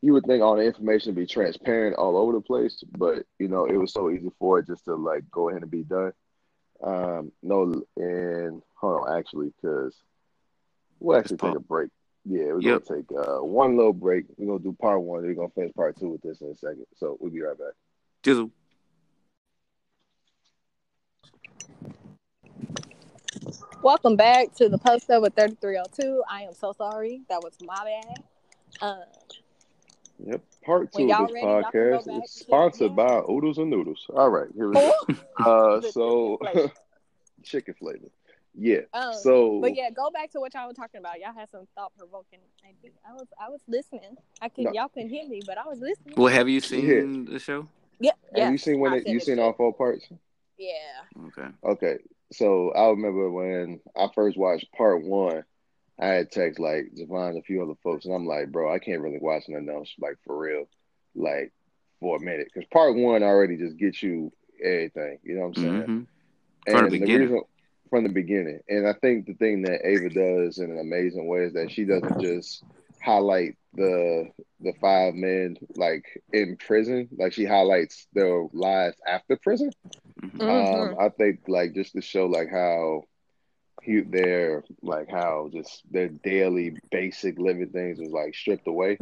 [0.00, 3.48] you would think all the information would be transparent all over the place, but you
[3.48, 6.12] know it was so easy for it just to like go ahead and be done.
[6.82, 9.94] Um, no, and hold on, actually, because
[10.98, 11.90] we'll actually take a break.
[12.24, 12.84] Yeah, we're Yep.
[12.86, 14.26] gonna take uh, one little break.
[14.36, 15.22] We're gonna do part one.
[15.22, 16.86] We're gonna finish part two with this in a second.
[16.96, 17.74] So we'll be right back.
[18.22, 18.50] Jizzle.
[23.82, 26.22] Welcome back to the post up with 3302.
[26.30, 27.22] I am so sorry.
[27.28, 28.22] That was my bad.
[28.80, 29.02] Um,
[30.24, 30.40] Yep.
[30.64, 33.68] Part two of this ready, y'all can go podcast back is sponsored by Oodles and
[33.70, 34.06] Noodles.
[34.14, 34.92] All right, here we go.
[35.44, 36.38] Uh, so
[37.42, 38.06] chicken flavor.
[38.54, 38.80] Yeah.
[38.92, 41.18] Um, so but yeah, go back to what y'all were talking about.
[41.20, 42.40] Y'all had some thought provoking.
[43.08, 44.16] I was I was listening.
[44.40, 44.72] I could No.
[44.72, 46.14] y'all couldn't hear me, but I was listening.
[46.16, 47.68] Well, have you seen the show?
[47.98, 49.42] Yeah, have you seen when it, you seen it.
[49.42, 50.06] all four parts?
[50.58, 51.26] Yeah.
[51.28, 51.48] Okay.
[51.64, 51.98] Okay.
[52.32, 55.44] So I remember when I first watched part one,
[56.00, 58.78] I had text like Javon and a few other folks, and I'm like, bro, I
[58.78, 60.68] can't really watch nothing else like for real,
[61.14, 61.52] like
[62.00, 65.18] for a minute, because part one already just gets you everything.
[65.22, 65.82] You know what I'm saying?
[65.82, 66.02] hmm
[66.70, 67.42] From the And reason
[67.92, 68.58] from the beginning.
[68.70, 71.84] And I think the thing that Ava does in an amazing way is that she
[71.84, 72.64] doesn't just
[73.02, 77.10] highlight the the five men like in prison.
[77.18, 79.72] Like she highlights their lives after prison.
[80.22, 80.40] Mhm.
[80.40, 80.92] Mhm.
[80.92, 83.02] Um, I think like just to show like how
[83.82, 88.98] he they're like how just their daily basic living things is like stripped away.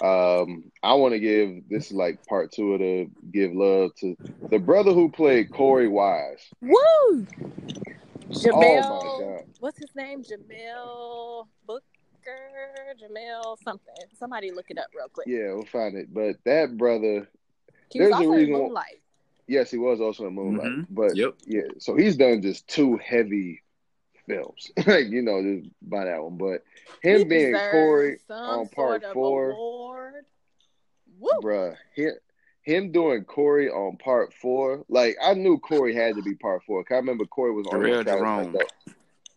[0.00, 4.16] Um, I want to give this like part two of the give love to
[4.48, 6.44] the brother who played Korey Wise.
[6.62, 7.26] Woo!
[8.30, 10.22] Jamel, Oh what's his name?
[10.22, 11.82] Jamel Booker,
[13.02, 13.94] Jamel something.
[14.18, 15.26] Somebody look it up real quick.
[15.26, 16.12] Yeah, we'll find it.
[16.12, 17.28] But that brother,
[17.90, 19.00] He was there's a also in reason why- Moonlight.
[19.46, 20.70] yes, he was also in Moonlight.
[20.70, 20.86] Mhm.
[20.90, 21.34] But Yep.
[21.46, 23.62] yeah, so he's done just two heavy
[24.26, 26.36] films, like you know, just by that one.
[26.36, 26.62] But
[27.02, 30.26] him He being deserves Korey some on part sort of four, award.
[31.18, 31.30] Woo!
[31.42, 32.12] bruh, him,
[32.68, 36.84] him doing Korey on part four, like I knew Korey had to be part four.
[36.84, 38.52] Cause I remember Korey was on Jharrel Charles Jerome.
[38.52, 38.68] Mandel.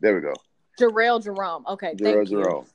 [0.02, 0.34] There we go,
[0.78, 1.66] Jharrel Jerome.
[1.68, 2.28] Okay, Jharrel.
[2.28, 2.66] Jerome.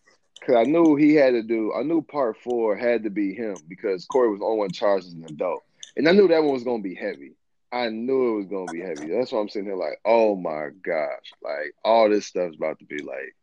[0.41, 1.75] Because I knew he had to do.
[1.75, 5.07] I knew part four had to be him because Korey was the only one charged
[5.07, 5.63] as an adult,
[5.97, 7.33] and I knew that one was gonna be heavy.
[7.71, 9.13] I knew it was gonna be heavy.
[9.13, 12.87] That's why I'm sitting here like, oh my gosh, like all this stuff's about to
[12.87, 13.37] be like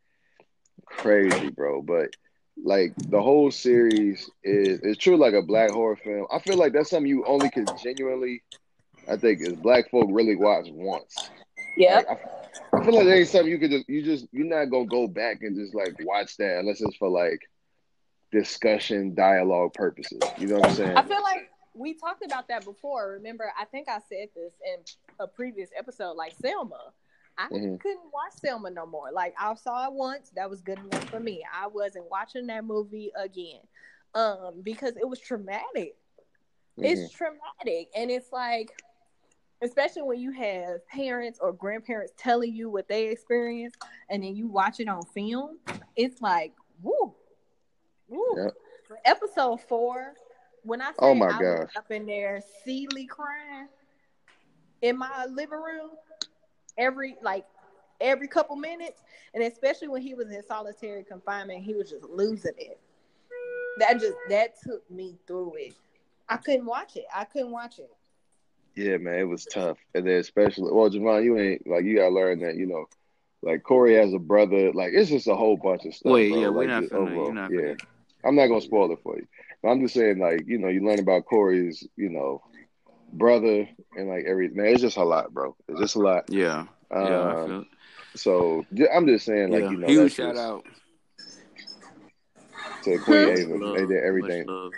[0.86, 1.84] crazy, bro.
[1.84, 2.16] But
[2.62, 6.28] like the whole series is it's true like a black horror film.
[6.32, 8.44] I feel like that's something you only can genuinely,
[9.08, 11.30] I think, is black folk really watch once.
[11.78, 11.96] Yeah.
[11.96, 14.66] Like, I, I feel like there ain't something you could just you just you're not
[14.66, 17.40] gonna go back and just like watch that unless it's for like
[18.32, 20.20] discussion dialogue purposes.
[20.38, 20.98] You know what I'm saying?
[20.98, 23.12] I feel like we talked about that before.
[23.14, 24.84] Remember, I think I said this in
[25.20, 26.92] a previous episode, like Selma.
[27.38, 27.80] I Mhm.
[27.80, 29.12] couldn't watch Selma no more.
[29.12, 31.44] Like I saw it once, that was good enough for me.
[31.52, 33.62] I wasn't watching that movie again.
[34.14, 35.98] Um, because it was traumatic.
[36.78, 36.86] Mhm.
[36.86, 37.90] It's traumatic.
[37.96, 38.80] And it's like
[39.64, 43.78] especially when you have parents or grandparents telling you what they experienced
[44.10, 45.58] and then you watch it on film,
[45.96, 47.16] it's like, woo.
[48.10, 48.36] Woo.
[48.36, 48.54] Yep.
[49.06, 50.16] Episode four,
[50.64, 51.70] when I say Oh my I gosh.
[51.78, 53.70] up in there seely crying
[54.82, 55.92] in my living room
[56.78, 57.46] every like
[58.02, 59.02] every couple minutes,
[59.34, 62.80] and especially when he was in solitary confinement, he was just losing it.
[63.80, 65.74] That just that took me through it.
[66.30, 67.06] I couldn't watch it.
[67.14, 67.92] I couldn't watch it.
[68.76, 69.78] Yeah, man, it was tough.
[69.94, 72.86] And then especially well, Javon, you ain't like you gotta learn that, you know,
[73.42, 76.12] like Korey has a brother, like it's just a whole bunch of stuff.
[76.12, 76.42] Wait, bro.
[76.42, 76.98] yeah, we're not just finna.
[76.98, 77.60] overall, You're not yeah.
[77.60, 77.86] finna.
[78.26, 79.28] I'm not gonna spoil it for you.
[79.62, 82.42] But I'm just saying, like, you know, you learn about Korey's, you know,
[83.14, 85.56] brother and like every man, it's just a lot, bro.
[85.68, 86.26] It's just a lot.
[86.30, 86.98] Yeah, yeah.
[86.98, 87.68] I Um, feel it.
[88.16, 89.70] so j- I'm just saying, like, yeah.
[89.72, 90.66] you know, huge shout just out.
[92.84, 93.56] to Queen Much Ava.
[93.58, 94.72] Love, They did everything.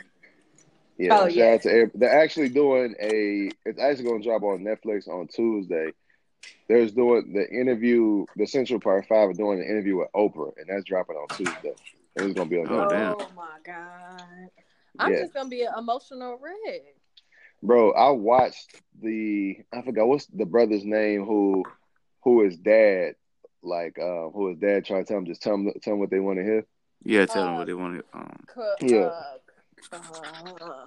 [0.97, 1.45] Yeah, Oh, shout yeah.
[1.53, 5.91] out to every, they're actually doing a it's actually gonna drop on Netflix on Tuesday.
[6.69, 10.67] There's doing the interview, the Central Park Five are doing an interview with Oprah, and
[10.69, 11.73] that's dropping on Tuesday.
[12.15, 13.19] And it's gonna be on Oh, Netflix.
[13.19, 13.35] damn.
[13.35, 14.49] my god.
[14.99, 15.19] I'm Yeah.
[15.19, 16.94] just gonna be an emotional wreck.
[17.65, 21.63] Bro, I watched the I forgot what's the brother's name who
[22.23, 23.15] who is dad
[23.63, 26.11] like uh who his dad trying to tell him just tell him tell him what
[26.11, 26.65] they want to hear.
[27.03, 28.03] Yeah, tell them Uh, what they wanted.
[28.13, 28.97] Um, Co- Yeah.
[28.97, 29.37] Uh,
[29.91, 30.85] uh,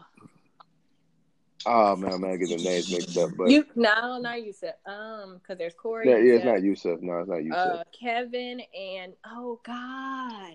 [1.67, 4.75] Oh man, I'm gonna get the names mixed up, but you no, not Yusef.
[4.87, 6.07] Um, because there's Korey.
[6.07, 7.03] yeah, yeah, it's Yusef, not Yusef.
[7.03, 7.59] No, it's not Yusef.
[7.59, 10.55] uh, Kevin and oh god,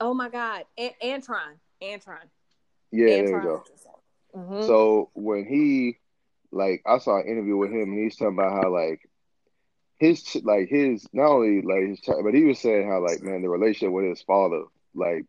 [0.00, 2.26] oh my god, An- Antron, Antron,
[2.90, 3.64] yeah, there we go.
[4.34, 5.98] Hmm So when he
[6.50, 9.00] like I saw an interview with him and he's talking about how like
[9.98, 13.48] his like his not only like his but he was saying how like man the
[13.48, 14.64] relationship with his father
[14.94, 15.24] like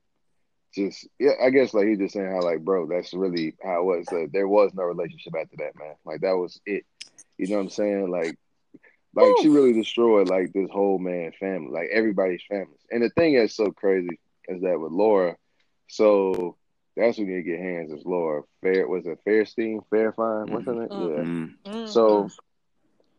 [0.73, 3.85] just yeah I guess like he just saying how like bro that's really how it
[3.97, 5.95] was like, there was no relationship after that man.
[6.05, 6.85] Like that was it.
[7.37, 8.11] You know what I'm saying?
[8.11, 8.37] Like
[9.15, 12.79] like she really destroyed like this whole man family like everybody's families.
[12.91, 15.37] And the thing that's so crazy is that with Laura
[15.87, 16.57] so
[16.99, 20.89] that's when you get hands is Laura Fair was it Fairstein Fairfine what's her name
[20.89, 21.09] Mhm.
[21.09, 21.25] yeah
[21.65, 22.31] mm, so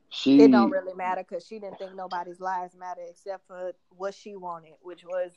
[0.09, 4.14] she it don't really matter because she didn't think nobody's lives matter except for what
[4.14, 5.33] she wanted, which was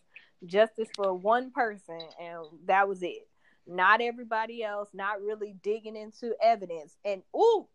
[0.46, 3.28] justice for one person, and that was it.
[3.68, 4.90] Not everybody else.
[4.94, 6.98] Not really digging into evidence.
[7.06, 7.68] And ooh,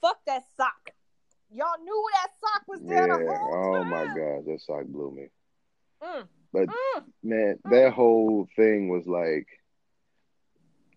[0.00, 0.90] fuck that sock.
[1.50, 3.92] Y'all knew that sock was there yeah the whole oh time.
[3.92, 5.28] my god that sock blew me
[6.02, 7.04] Mm, but mm.
[7.22, 9.46] man that whole thing was like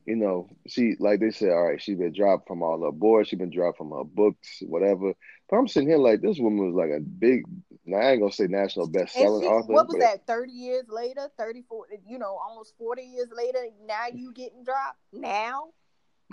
[0.05, 3.29] you know she like they said all right she been dropped from all her boards
[3.29, 5.13] she been dropped from her books whatever
[5.49, 7.43] but I'm sitting here like this woman was like a big
[7.85, 10.27] now I ain't gonna say national best-selling she, author what was but that?
[10.27, 11.87] Thirty years later, thirty-four.
[12.07, 13.65] You know, almost forty years later.
[13.85, 14.99] Now you getting dropped.
[15.13, 15.69] Now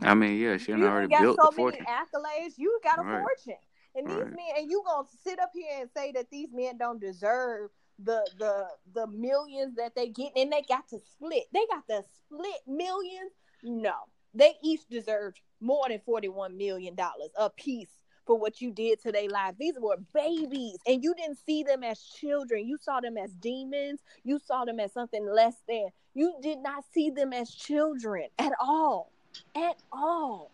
[0.02, 1.86] I mean, yeah, she done already got built so the many fortune.
[1.86, 2.54] accolades.
[2.56, 3.20] You got a Right.
[3.20, 3.60] fortune,
[3.94, 4.32] and these Right.
[4.32, 8.26] men, and you gonna sit up here and say that these men don't deserve the
[8.38, 11.44] the the millions that they get and they got to split.
[11.52, 13.32] They got to split millions.
[13.62, 13.94] No,
[14.34, 17.90] they each deserved more than 41 million dollars a piece
[18.26, 19.56] for what you did to their lives.
[19.58, 22.66] These were babies, and you didn't see them as children.
[22.66, 24.00] You saw them as demons.
[24.24, 25.88] You saw them as something less than.
[26.14, 29.12] You did not see them as children at all.
[29.56, 30.50] At all.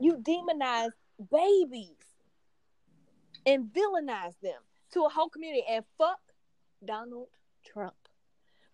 [0.00, 0.94] You demonized
[1.30, 1.96] babies
[3.46, 4.60] and villainized them
[4.92, 5.64] to a whole community.
[5.68, 6.20] And fuck
[6.84, 7.28] Donald
[7.64, 7.94] Trump.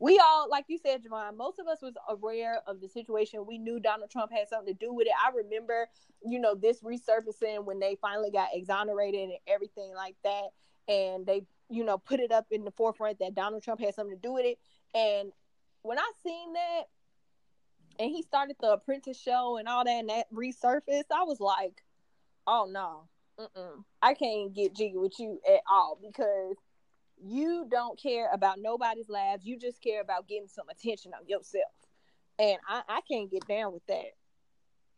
[0.00, 3.44] We all, like you said, Javon, most of us was aware of the situation.
[3.46, 5.12] We knew Donald Trump had something to do with it.
[5.22, 5.88] I remember,
[6.24, 10.48] you know, this resurfacing when they finally got exonerated and everything like that.
[10.88, 14.16] And they, you know, put it up in the forefront that Donald Trump had something
[14.16, 14.58] to do with it.
[14.94, 15.32] And
[15.82, 16.82] when I seen that,
[17.98, 21.84] and he started the Apprentice show and all that, and that resurfaced, I was like,
[22.46, 23.04] oh no,
[23.38, 23.84] Mm-mm.
[24.00, 26.56] I can't get jiggy with you at all because
[27.22, 29.44] you don't care about nobody's lives.
[29.44, 31.72] You just care about getting some attention on yourself.
[32.38, 34.12] And I, I can't get down with that.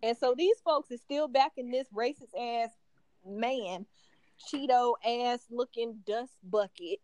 [0.02, 2.70] And so these folks is still backing this racist ass
[3.26, 3.87] man,
[4.52, 6.98] Cheeto ass looking dust bucket.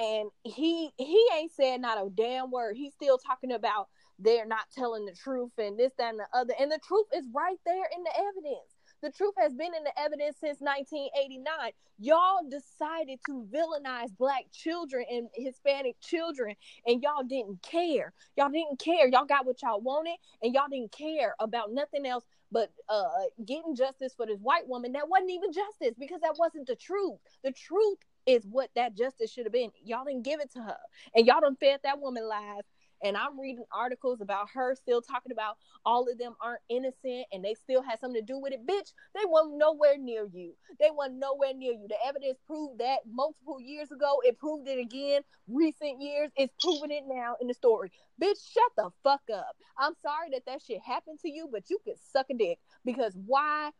[0.00, 2.76] And he he ain't said not a damn word.
[2.76, 6.54] He's still talking about they're not telling the truth and this, that, and the other.
[6.58, 8.77] And the truth is right there in the evidence.
[9.02, 11.72] The truth has been in the evidence since 1989.
[12.00, 16.56] Y'all decided to villainize black children and Hispanic children,
[16.86, 18.12] and y'all didn't care.
[18.36, 19.08] Y'all didn't care.
[19.08, 23.04] Y'all got what y'all wanted, and y'all didn't care about nothing else but uh,
[23.44, 24.92] getting justice for this white woman.
[24.92, 27.18] That wasn't even justice because that wasn't the truth.
[27.44, 29.70] The truth is what that justice should have been.
[29.84, 30.78] Y'all didn't give it to her,
[31.14, 32.64] and y'all done fed that woman lies
[33.02, 37.44] and I'm reading articles about her still talking about all of them aren't innocent and
[37.44, 38.66] they still had something to do with it.
[38.66, 40.54] Bitch, they weren't nowhere near you.
[40.80, 41.86] They weren't nowhere near you.
[41.88, 44.20] The evidence proved that multiple years ago.
[44.24, 45.22] It proved it again.
[45.48, 47.90] Recent years, it's proving it now in the story.
[48.20, 49.56] Bitch, shut the fuck up.
[49.78, 53.16] I'm sorry that that shit happened to you, but you could suck a dick because
[53.26, 53.70] why?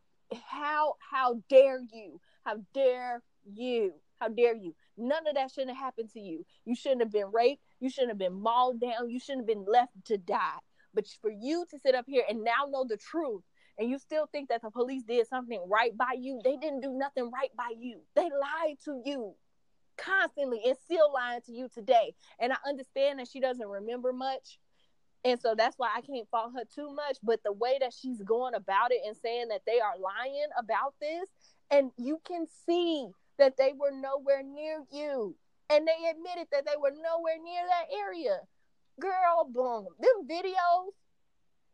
[0.46, 0.94] How?
[1.10, 2.20] How dare you?
[2.44, 3.94] How dare you?
[4.18, 4.74] How dare you?
[4.96, 6.44] None of that shouldn't have happened to you.
[6.64, 7.62] You shouldn't have been raped.
[7.80, 9.10] You shouldn't have been mauled down.
[9.10, 10.58] You shouldn't have been left to die.
[10.94, 13.42] But for you to sit up here and now know the truth
[13.78, 16.92] and you still think that the police did something right by you, they didn't do
[16.92, 18.00] nothing right by you.
[18.16, 19.34] They lied to you
[19.96, 22.14] constantly and still lying to you today.
[22.40, 24.58] And I understand that she doesn't remember much.
[25.24, 27.18] And so that's why I can't fault her too much.
[27.22, 30.94] But the way that she's going about it and saying that they are lying about
[31.00, 31.28] this,
[31.70, 35.36] and you can see that they were nowhere near you.
[35.70, 38.40] And they admitted that they were nowhere near that area.
[39.00, 39.86] Girl, boom.
[40.00, 40.92] Them videos,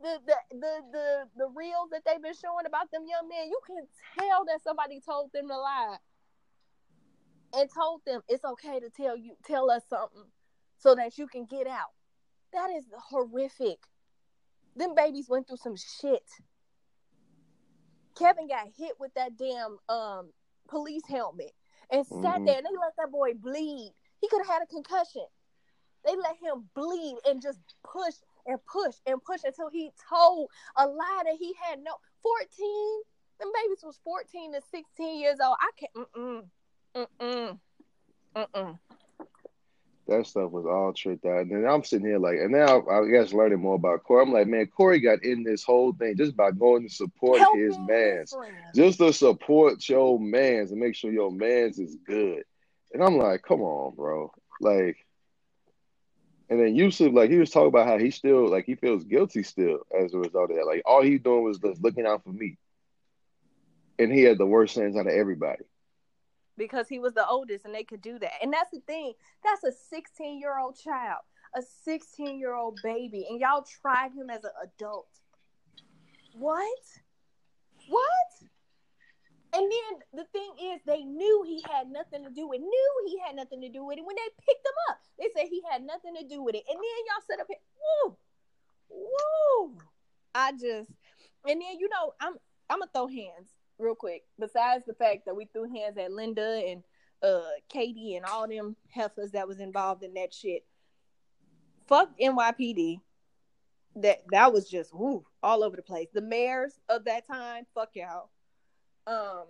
[0.01, 3.61] the the the the, the reels that they've been showing about them young men, you
[3.67, 3.87] can
[4.19, 5.97] tell that somebody told them to lie.
[7.57, 10.27] And told them it's okay to tell you tell us something
[10.77, 11.95] so that you can get out.
[12.53, 13.79] That is horrific.
[14.77, 16.29] Them babies went through some shit.
[18.19, 20.31] Kevin got hit with that damn um
[20.69, 21.53] police helmet
[21.95, 22.45] and sat mm-hmm.
[22.45, 23.93] there and they let that boy bleed.
[24.21, 25.25] He could have had a concussion.
[26.05, 28.15] They let him bleed and just push
[28.47, 33.03] and push and push until he told a lie that he had no 14.
[33.41, 35.57] Them babies was 14 to 16 years old.
[35.61, 36.45] I can't mm
[36.95, 37.59] mm mm
[38.37, 38.79] mm mm
[40.07, 41.43] that stuff was all tricked out.
[41.43, 44.23] And then I'm sitting here like, and now I guess learning more about Korey.
[44.23, 47.57] I'm like, man, Korey got in this whole thing just by going to support Help
[47.57, 48.35] his mans,
[48.75, 52.45] just to support your mans and make sure your mans is good.
[52.93, 54.99] And I'm like, come on, bro, like.
[56.51, 59.43] And then Yusef, like he was talking about how he still like he feels guilty
[59.43, 60.67] still as a result of that.
[60.67, 62.59] Like all he doing was just looking out for me,
[63.99, 65.65] and he had the worst sentence out of everybody
[66.57, 68.33] because he was the oldest and they could do that.
[68.43, 69.15] And that's the thing.
[69.45, 71.21] That's a 16 year old child,
[71.57, 75.09] a 16 year old baby, and y'all tried him as an adult.
[76.35, 76.79] What?
[77.89, 78.49] What?
[79.55, 82.59] And then the thing is, they knew he had nothing to do with.
[82.59, 82.65] It.
[82.65, 84.99] Knew he had nothing to do with it when they picked him up.
[85.19, 87.59] They said he had nothing to do with it, and then y'all set up here.
[88.03, 88.17] Woo,
[88.91, 89.79] woo.
[90.35, 90.91] I just,
[91.49, 92.35] and then you know, I'm
[92.69, 94.23] I'm gonna throw hands real quick.
[94.39, 96.83] Besides the fact that we threw hands at Linda and
[97.23, 100.65] uh Katie and all them heifers that was involved in that shit.
[101.87, 103.01] Fuck NYPD.
[103.97, 106.09] That that was just woo, all over the place.
[106.13, 108.31] The mayors of that time, fuck y'all.
[109.07, 109.45] Um,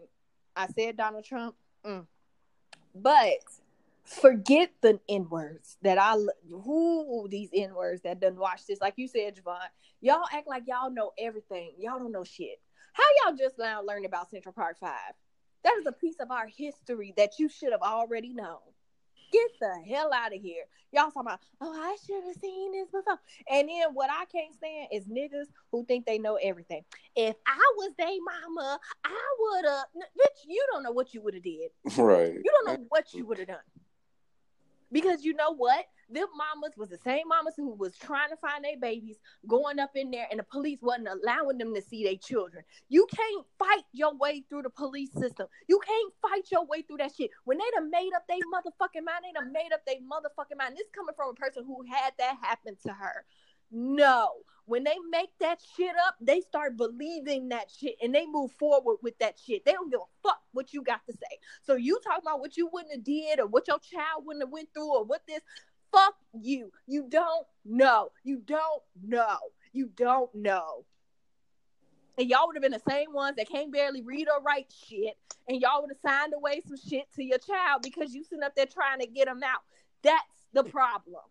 [0.56, 1.54] I said Donald Trump,
[1.84, 2.06] mm.
[2.94, 3.38] but
[4.04, 6.16] forget the N words that I
[6.50, 8.80] who these N words that done watch this.
[8.80, 9.58] Like you said, Javon,
[10.00, 11.72] y'all act like y'all know everything.
[11.78, 12.60] Y'all don't know shit.
[12.94, 15.14] How y'all just now learned about Central Park Five?
[15.64, 18.58] That is a piece of our history that you should have already known.
[19.32, 20.62] Get the hell out of here.
[20.92, 23.18] Y'all talking about, oh, I should have seen this before.
[23.50, 26.84] And then what I can't stand is niggas who think they know everything.
[27.16, 29.86] If I was their mama, I would have.
[29.96, 31.70] Bitch, you don't know what you would have did.
[31.96, 32.32] Right.
[32.32, 33.56] You don't know what you would have done.
[34.92, 35.84] Because you know what?
[36.10, 39.96] Them mamas was the same mamas who was trying to find their babies, going up
[39.96, 42.64] in there, and the police wasn't allowing them to see their children.
[42.88, 45.46] You can't fight your way through the police system.
[45.68, 47.30] You can't fight your way through that shit.
[47.44, 50.76] When they done made up their motherfucking mind, they done made up their motherfucking mind.
[50.76, 53.24] This coming from a person who had that happen to her.
[53.70, 54.30] No.
[54.66, 58.96] When they make that shit up, they start believing that shit and they move forward
[59.02, 59.64] with that shit.
[59.64, 61.38] They don't give a fuck what you got to say.
[61.62, 64.52] So you talk about what you wouldn't have did or what your child wouldn't have
[64.52, 65.42] went through or what this
[65.94, 66.70] fuck you.
[66.86, 68.10] You don't know.
[68.22, 69.38] You don't know.
[69.72, 70.84] You don't know.
[72.16, 75.16] And y'all would have been the same ones that can't barely read or write shit.
[75.48, 78.54] And y'all would have signed away some shit to your child because you sitting up
[78.54, 79.60] there trying to get them out.
[80.02, 80.22] That's
[80.52, 81.22] the problem.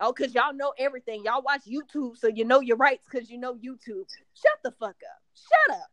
[0.00, 1.24] Oh, because y'all know everything.
[1.24, 4.06] Y'all watch YouTube, so you know your rights because you know YouTube.
[4.34, 5.22] Shut the fuck up.
[5.34, 5.89] Shut up.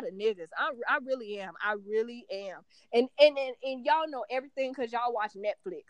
[0.00, 0.48] Tired of niggas.
[0.56, 1.54] I, I really am.
[1.62, 2.60] I really am.
[2.92, 5.84] And and and, and y'all know everything because y'all watch Netflix.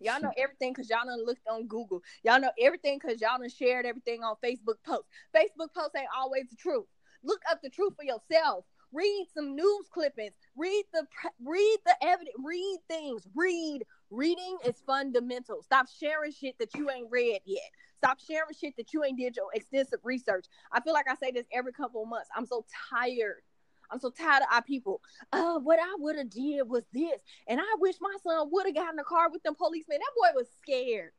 [0.00, 2.02] Y'all know everything because y'all done looked on Google.
[2.22, 5.08] Y'all know everything because y'all done shared everything on Facebook posts.
[5.34, 6.86] Facebook posts ain't always the truth.
[7.24, 8.64] Look up the truth for yourself.
[8.92, 10.32] Read some news clippings.
[10.56, 11.04] Read the
[11.44, 12.36] read the evidence.
[12.42, 13.26] Read things.
[13.34, 13.84] Read.
[14.10, 15.62] Reading is fundamental.
[15.62, 17.70] Stop sharing shit that you ain't read yet.
[17.98, 20.46] Stop sharing shit that you ain't did your extensive research.
[20.72, 22.28] I feel like I say this every couple of months.
[22.36, 23.42] I'm so tired.
[23.90, 25.00] I'm so tired of our people.
[25.32, 27.18] Uh, what I would have did was this,
[27.48, 29.98] and I wish my son would have gotten in the car with them policemen.
[29.98, 31.10] That boy was scared.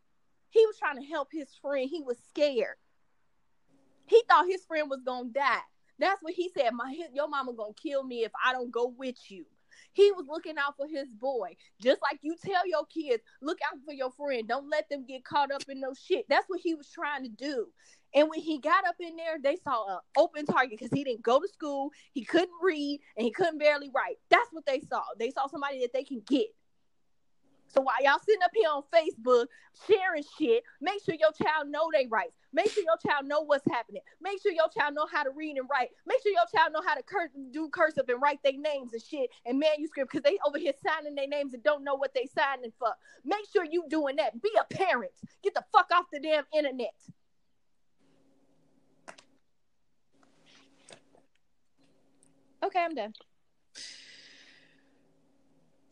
[0.51, 1.89] He was trying to help his friend.
[1.89, 2.77] He was scared.
[4.05, 5.61] He thought his friend was gonna die.
[5.99, 6.71] That's what he said.
[6.73, 9.45] My your mama gonna kill me if I don't go with you.
[9.93, 13.79] He was looking out for his boy, just like you tell your kids, look out
[13.85, 14.47] for your friend.
[14.47, 16.25] Don't let them get caught up in no shit.
[16.29, 17.67] That's what he was trying to do.
[18.13, 21.21] And when he got up in there, they saw an open target because he didn't
[21.21, 24.17] go to school, he couldn't read, and he couldn't barely write.
[24.29, 25.03] That's what they saw.
[25.19, 26.47] They saw somebody that they can get.
[27.69, 29.45] So while y'all sitting up here on Facebook
[29.87, 32.33] sharing shit, make sure your child know they rights.
[32.51, 34.01] Make sure your child know what's happening.
[34.21, 35.89] Make sure your child know how to read and write.
[36.07, 39.01] Make sure your child know how to cur- do cursive and write their names and
[39.01, 42.27] shit and manuscript because they over here signing their names and don't know what they
[42.35, 42.89] signing for.
[43.23, 44.41] Make sure you doing that.
[44.41, 45.11] Be a parent.
[45.43, 46.95] Get the fuck off the damn internet.
[52.63, 53.13] Okay, I'm done.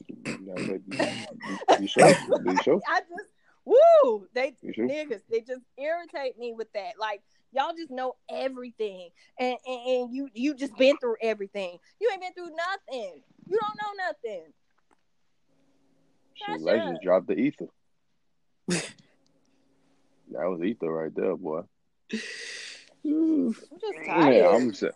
[0.09, 2.15] You, you sure?
[2.45, 2.81] You sure?
[2.87, 3.31] I just
[3.65, 4.87] woo they You sure?
[4.87, 10.13] niggas they just irritate me with that like y'all just know everything and, and and
[10.15, 14.53] you you just been through everything you ain't been through nothing you don't know nothing
[16.35, 17.01] Shit, Shut Legends up.
[17.01, 17.65] dropped the ether.
[18.67, 18.85] that
[20.31, 21.61] was ether right there, boy.
[22.13, 24.93] i'm just tired Yeah, I'm saying.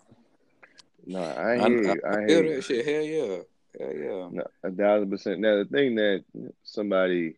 [1.05, 2.01] No, I I, hear I, you.
[2.05, 2.55] I I hear you.
[2.55, 2.85] that shit.
[2.85, 3.37] Hell yeah.
[3.79, 4.29] Hell yeah.
[4.31, 5.39] No, a thousand percent.
[5.39, 6.23] Now the thing that
[6.63, 7.37] somebody,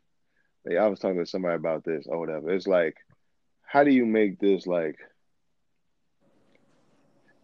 [0.66, 2.52] like, I was talking to somebody about this or whatever.
[2.52, 2.98] It's like,
[3.62, 4.98] how do you make this like,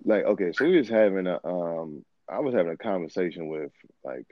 [0.03, 0.51] like okay?
[0.53, 3.71] So we was having a um, I was having a conversation with
[4.03, 4.27] like,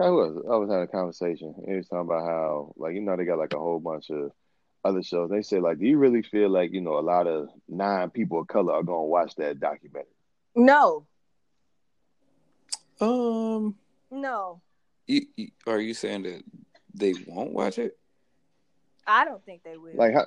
[0.00, 1.54] I was I was having a conversation.
[1.56, 4.10] And he was talking about how like you know they got like a whole bunch
[4.10, 4.32] of
[4.84, 5.30] other shows.
[5.30, 8.40] They say like, do you really feel like you know a lot of nine people
[8.40, 10.10] of color are gonna watch that documentary?
[10.56, 11.06] no
[13.00, 13.76] Um,
[14.10, 14.62] no
[15.06, 16.42] you, you, are you saying that
[16.94, 17.98] they won't watch it?
[19.06, 20.26] i don't think they will Like how,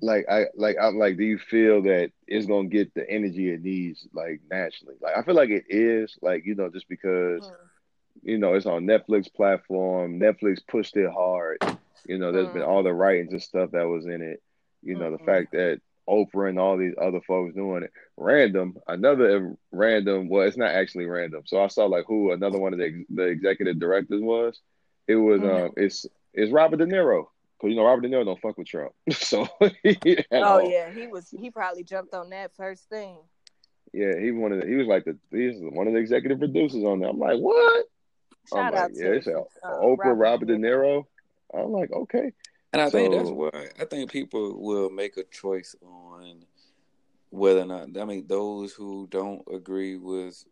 [0.00, 3.62] like I like I'm like, do you feel that it's gonna get the energy it
[3.62, 4.96] needs like naturally?
[5.00, 7.70] Like I feel like it is, like you know, just because Mm.
[8.22, 10.18] you know it's on Netflix platform.
[10.20, 11.58] Netflix pushed it hard.
[12.06, 14.42] You know, there's been all the writings and stuff that was in it.
[14.82, 15.24] You know, the Mhm.
[15.24, 17.92] fact that Oprah and all these other folks doing it.
[18.16, 20.28] Random, another random.
[20.28, 21.42] Well, it's not actually random.
[21.46, 24.60] So I saw like who another one of the the executive directors was.
[25.08, 25.66] It was Mhm.
[25.66, 27.26] um, it's it's Robert De Niro.
[27.60, 28.92] Cause you know Robert De Niro don't fuck with Trump.
[29.10, 29.72] so oh
[30.32, 30.70] all.
[30.70, 33.16] yeah he was he probably jumped on that first thing
[33.92, 34.68] Yeah, he wanted.
[34.68, 37.08] he was like the he's one of the executive producers on there.
[37.08, 37.86] I'm like, what?
[38.52, 41.04] I'm shout like, out yeah, to it's uh, Oprah, Robert De Niro.
[41.54, 42.32] I'm like, okay.
[42.74, 46.44] And I think that's So- why I think people will make a choice on
[47.30, 47.96] whether or not.
[47.96, 50.44] I mean, those who don't agree with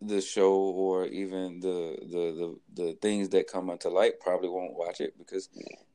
[0.00, 4.74] the show or even the the the, the things that come into light probably won't
[4.74, 5.48] watch it because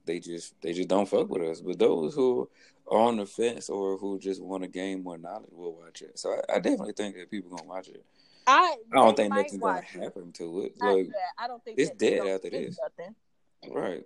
[0.06, 1.62] they just they just don't fuck with us.
[1.62, 2.48] But those who
[2.90, 6.18] are on the fence or who just want to gain more knowledge will watch it.
[6.20, 8.06] So I, I definitely think that people gonna watch it.
[8.46, 10.02] I I don't think might nothing's gonna watch it.
[10.04, 10.74] happen to it.
[10.82, 11.10] I, Like
[11.40, 12.80] I don't think it's dead after this.
[12.82, 13.16] nothing.
[13.76, 14.06] Right.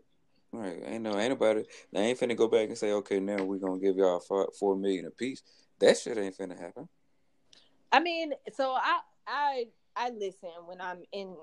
[0.54, 0.82] Right.
[0.86, 3.80] Ain't no ain't nobody they ain't finna go back and say, okay, now we're gonna
[3.80, 5.44] give y'all four, million piece."
[5.80, 6.90] That shit ain't finna happen.
[7.92, 11.36] I mean, so I I I listen when I'm in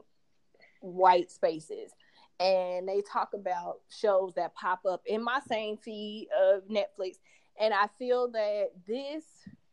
[0.80, 1.92] white spaces
[2.38, 7.16] and they talk about shows that pop up in my same feed of Netflix
[7.60, 9.24] and I feel that this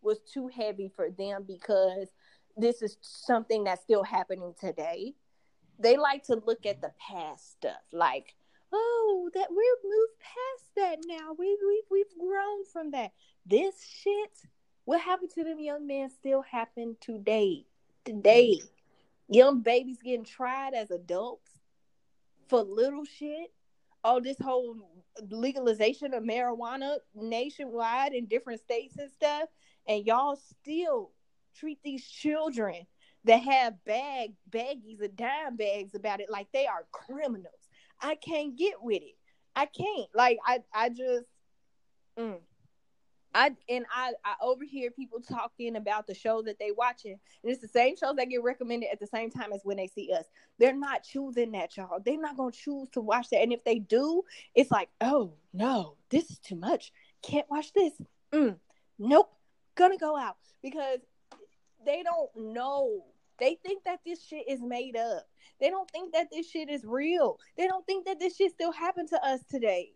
[0.01, 2.09] was too heavy for them because
[2.57, 5.13] this is something that's still happening today.
[5.77, 8.33] They like to look at the past stuff like
[8.76, 11.34] oh that we've moved past that now.
[11.38, 13.11] We we we've grown from that.
[13.45, 14.32] This shit
[14.86, 17.65] what happened to them young men still happen today.
[18.05, 18.59] Today.
[18.61, 18.67] Mm.
[19.28, 21.51] Young babies getting tried as adults
[22.47, 23.51] for little shit.
[24.03, 24.78] All this whole
[25.32, 29.49] legalization of marijuana nationwide in different states and stuff.
[29.88, 31.11] And y'all still
[31.57, 32.86] treat these children
[33.23, 37.64] that have bag baggies and dime bags about it like they are criminals.
[38.01, 39.15] I can't get with it.
[39.55, 40.09] I can't.
[40.13, 41.25] Like I I just
[42.17, 42.39] mm.
[43.33, 47.61] I and I I overhear people talking about the show that they watching, and it's
[47.61, 50.25] the same shows that get recommended at the same time as when they see us.
[50.57, 51.99] They're not choosing that, y'all.
[52.03, 54.23] They're not gonna choose to watch that, and if they do,
[54.55, 56.91] it's like, oh no, this is too much.
[57.21, 57.93] Can't watch this.
[58.31, 58.57] Mm,
[58.99, 59.31] nope,
[59.75, 60.99] gonna go out because
[61.85, 63.03] they don't know.
[63.39, 65.27] They think that this shit is made up.
[65.59, 67.39] They don't think that this shit is real.
[67.57, 69.91] They don't think that this shit still happened to us today.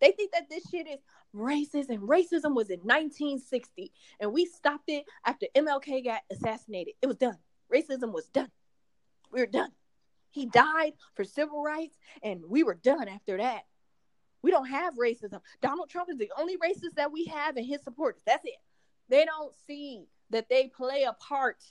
[0.00, 0.98] They think that this shit is
[1.34, 1.98] racism.
[1.98, 6.94] Racism was in 1960, and we stopped it after MLK got assassinated.
[7.00, 7.38] It was done.
[7.72, 8.50] Racism was done.
[9.30, 9.70] We were done.
[10.30, 13.62] He died for civil rights, and we were done after that.
[14.42, 15.40] We don't have racism.
[15.60, 18.22] Donald Trump is the only racist that we have and his supporters.
[18.26, 18.58] That's it.
[19.08, 21.62] They don't see that they play a part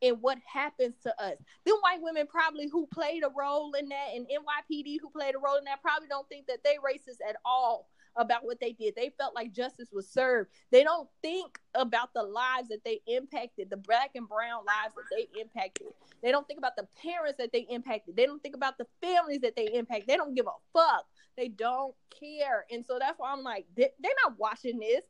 [0.00, 1.36] in what happens to us.
[1.64, 5.38] Them white women probably who played a role in that and NYPD who played a
[5.38, 8.94] role in that probably don't think that they racist at all about what they did.
[8.96, 10.50] They felt like justice was served.
[10.72, 15.04] They don't think about the lives that they impacted, the black and brown lives that
[15.10, 15.88] they impacted.
[16.22, 18.16] They don't think about the parents that they impacted.
[18.16, 20.08] They don't think about the families that they impact.
[20.08, 21.06] They don't give a fuck.
[21.36, 22.66] They don't care.
[22.72, 23.90] And so that's why I'm like, they're
[24.24, 25.04] not watching this.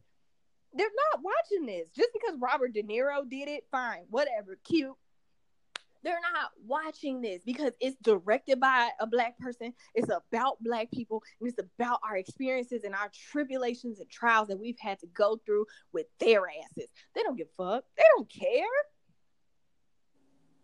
[0.74, 1.88] They're not watching this.
[1.90, 4.94] Just because Robert De Niro did it, fine, whatever, cute.
[6.04, 9.74] They're not watching this because it's directed by a black person.
[9.94, 14.60] It's about black people and it's about our experiences and our tribulations and trials that
[14.60, 16.88] we've had to go through with their asses.
[17.14, 17.84] They don't give a fuck.
[17.96, 18.64] They don't care.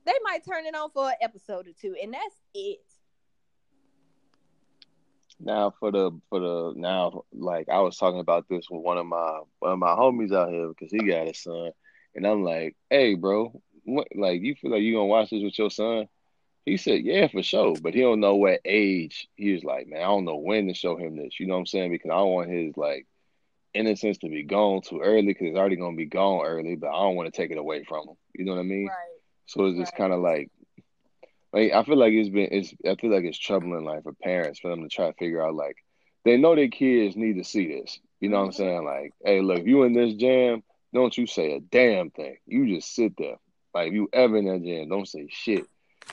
[0.07, 2.85] They might turn it on for an episode or two, and that's it.
[5.41, 9.07] Now for the for the now like I was talking about this with one of
[9.07, 11.73] my one of my homies out here because he got a son,
[12.15, 15.59] and I'm like, hey bro, what like you feel like you gonna watch this with
[15.59, 16.09] your son?
[16.65, 19.29] He said, yeah, for sure, but he don't know what age.
[19.37, 21.39] He was like, man, I don't know when to show him this.
[21.41, 21.91] You know what I'm saying?
[21.93, 23.07] Because I don't want his like
[23.75, 27.01] innocence to be gone too early because it's already gonna be gone early, but I
[27.03, 28.15] don't want to take it away from him.
[28.35, 28.87] You know what I mean?
[28.87, 29.21] Right.
[29.47, 29.99] So it's just Right.
[29.99, 30.51] kind of like,
[31.55, 34.59] like I feel like it's been, it's I feel like it's troubling, like for parents
[34.61, 35.77] for them to try to figure out, like
[36.25, 38.01] they know their kids need to see this.
[38.21, 38.57] You know what I'm Mhm.
[38.57, 38.85] saying?
[38.85, 42.37] Like, hey, look, if you in this jam, don't you say a damn thing.
[42.47, 43.37] You just sit there.
[43.75, 45.69] Like, if you ever in that jam, don't say shit.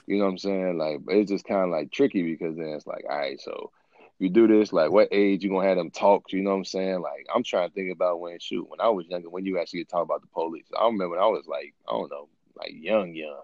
[0.07, 0.77] You know what I'm saying?
[0.77, 3.71] Like, it's just kind of like tricky because then it's like, all right, so
[4.19, 6.31] you do this, like, what age you gonna have them talk?
[6.33, 7.01] You know what I'm saying?
[7.01, 9.85] Like, I'm trying to think about when shoot when I was younger, when you actually
[9.85, 10.65] talk about the police.
[10.77, 13.41] I remember when I was like, I don't know, like young, young.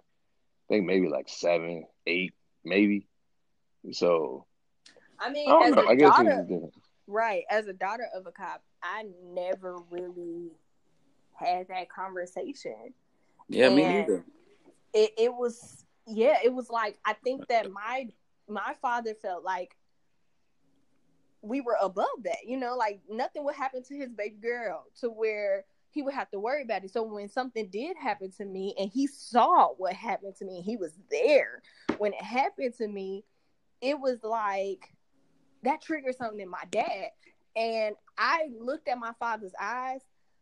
[0.69, 2.33] I think maybe like seven, eight,
[2.65, 3.07] maybe.
[3.91, 4.45] So
[5.19, 5.89] I mean, I as don't know.
[5.89, 6.73] a I guess it's daughter, different.
[7.07, 7.43] right?
[7.49, 10.51] As a daughter of a cop, I never really
[11.33, 12.93] had that conversation.
[13.49, 14.25] Yeah, me And- neither.
[14.93, 18.07] it, it was yeah it was like i think that my
[18.47, 19.75] my father felt like
[21.41, 25.09] we were above that you know like nothing would happen to his baby girl to
[25.09, 25.65] where
[25.97, 28.89] he would have to worry about it so when something did happen to me and
[28.89, 31.61] he saw what happened to me he was there
[31.97, 33.23] when it happened to me
[33.81, 34.93] it was like
[35.63, 37.09] that triggered something in my dad
[37.55, 40.01] and i looked at my father's eyes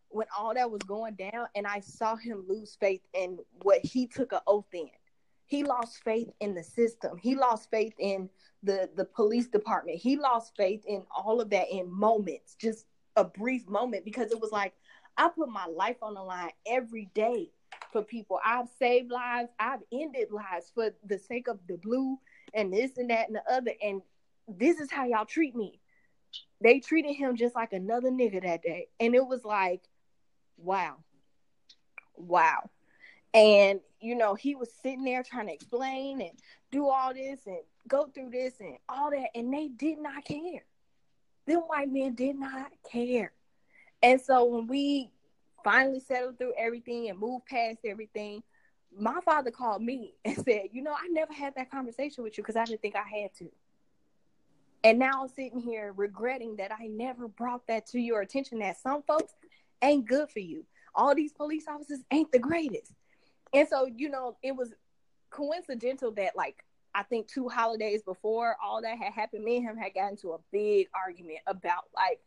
[0.09, 4.07] when all that was going down and I saw him lose faith in what he
[4.07, 4.89] took an oath in.
[5.45, 7.17] He lost faith in the system.
[7.17, 8.29] He lost faith in
[8.63, 9.97] the the police department.
[9.97, 12.85] He lost faith in all of that in moments, just
[13.15, 14.73] a brief moment because it was like
[15.17, 17.51] I put my life on the line every day
[17.91, 18.39] for people.
[18.45, 22.17] I've saved lives, I've ended lives for the sake of the blue
[22.53, 24.01] and this and that and the other and
[24.47, 25.79] this is how y'all treat me.
[26.61, 28.87] They treated him just like another nigga that day.
[28.99, 29.83] And it was like
[30.57, 30.97] wow
[32.17, 32.69] wow
[33.33, 36.31] And you know, he was sitting there trying to explain and
[36.71, 40.65] do all this and go through this and all that, and they did not care.
[41.47, 43.33] Them white men did not care.
[44.05, 45.09] And so when we
[45.63, 48.43] finally settled through everything and moved past everything,
[48.95, 52.43] my father called me and said, You know, I never had that conversation with you
[52.43, 53.49] because I didn't think I had to.
[54.83, 58.77] And now I'm sitting here regretting that I never brought that to your attention that
[58.77, 59.33] some folks
[59.81, 60.65] ain't good for you.
[60.93, 62.93] All these police officers ain't the greatest.
[63.55, 64.71] And so, you know, it was
[65.31, 69.77] coincidental that, like, I think two holidays before all that had happened, me and him
[69.77, 72.19] had gotten into a big argument about, like,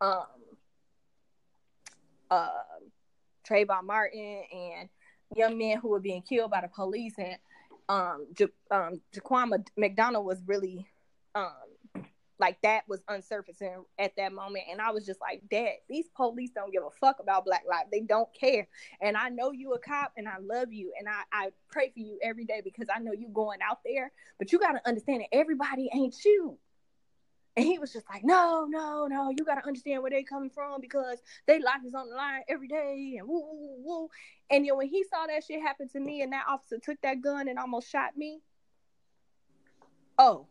[0.00, 0.24] um,
[2.30, 2.48] uh,
[3.48, 4.88] Trayvon Martin and
[5.36, 7.14] young men who were being killed by the police.
[7.18, 7.36] And
[7.88, 10.86] um, ja- um, Jaquan McDonald was really
[11.34, 12.04] um,
[12.38, 14.64] like that was unsurfacing at that moment.
[14.70, 17.88] And I was just like, Dad, these police don't give a fuck about Black lives.
[17.90, 18.68] They don't care.
[19.00, 20.92] And I know you a cop and I love you.
[20.98, 24.12] And I, I pray for you every day because I know you going out there.
[24.38, 26.58] But you got to understand that everybody ain't you.
[27.58, 30.48] And he was just like, no, no, no, you got to understand where they coming
[30.48, 34.08] from because they life is on the line every day and woo, woo, woo.
[34.48, 37.20] And then when he saw that shit happen to me and that officer took that
[37.20, 38.42] gun and almost shot me,
[40.20, 40.46] oh,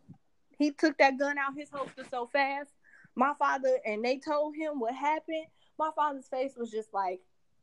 [0.60, 2.72] he took that gun out his holster so fast.
[3.16, 5.45] My father, and they told him what happened.
[5.80, 7.22] My father's face was just like,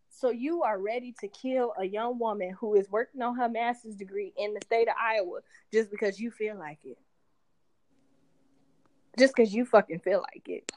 [0.09, 3.97] so you are ready to kill a young woman who is working on her master's
[3.97, 5.41] degree in the state of Iowa
[5.71, 6.97] just because you feel like it
[9.19, 10.71] just because you fucking feel like it,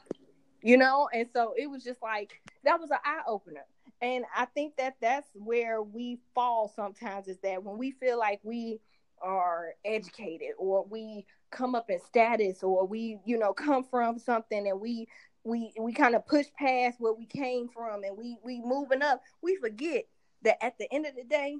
[0.62, 1.08] you know?
[1.12, 3.64] And so it was just like, that was an eye opener.
[4.00, 8.40] And I think that that's where we fall sometimes is that when we feel like
[8.42, 8.80] we
[9.20, 14.68] are educated or we come up in status or we, you know, come from something
[14.68, 15.08] and we,
[15.42, 19.20] we, we kind of push past where we came from and we, we moving up,
[19.42, 20.04] we forget
[20.42, 21.56] that at the end of the day,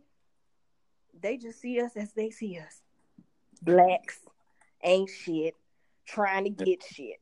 [1.21, 2.83] they just see us as they see us.
[3.63, 4.21] Blacks
[4.85, 5.57] ain't shit
[6.09, 7.21] trying to get shit.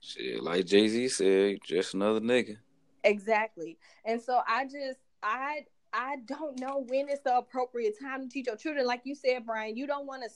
[0.00, 2.56] Shit, like Jay Z said, just another nigga.
[3.04, 3.78] Exactly.
[4.04, 8.46] And so I just I I don't know when is the appropriate time to teach
[8.46, 8.86] your children.
[8.86, 10.30] Like you said, Brian, you don't want to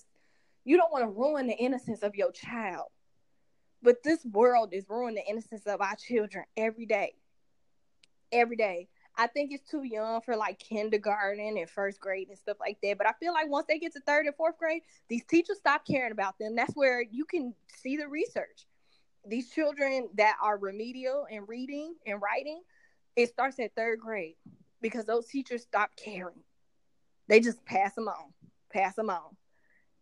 [0.64, 2.88] you don't want to ruin the innocence of your child.
[3.82, 7.14] But this world is ruining the innocence of our children every day.
[8.30, 8.88] Every day.
[9.21, 12.97] I think it's too young for like kindergarten and first grade and stuff like that.
[12.97, 15.87] But I feel like once they get to third and fourth grade, these teachers stop
[15.87, 16.57] caring about them.
[16.57, 18.66] That's where you can see the research.
[19.27, 22.62] These children that are remedial in reading and writing,
[23.14, 24.37] it starts at third grade
[24.81, 26.43] because those teachers stop caring.
[27.29, 28.33] They just pass them on,
[28.73, 29.37] pass them on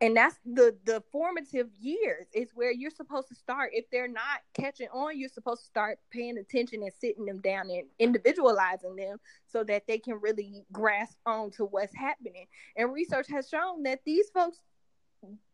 [0.01, 3.70] and that's the the formative years is where you're supposed to start.
[3.72, 7.70] If they're not catching on you're supposed to start paying attention and sitting them down
[7.70, 12.46] and individualizing them so that they can really grasp on to what's happening.
[12.76, 14.59] And research has shown that these folks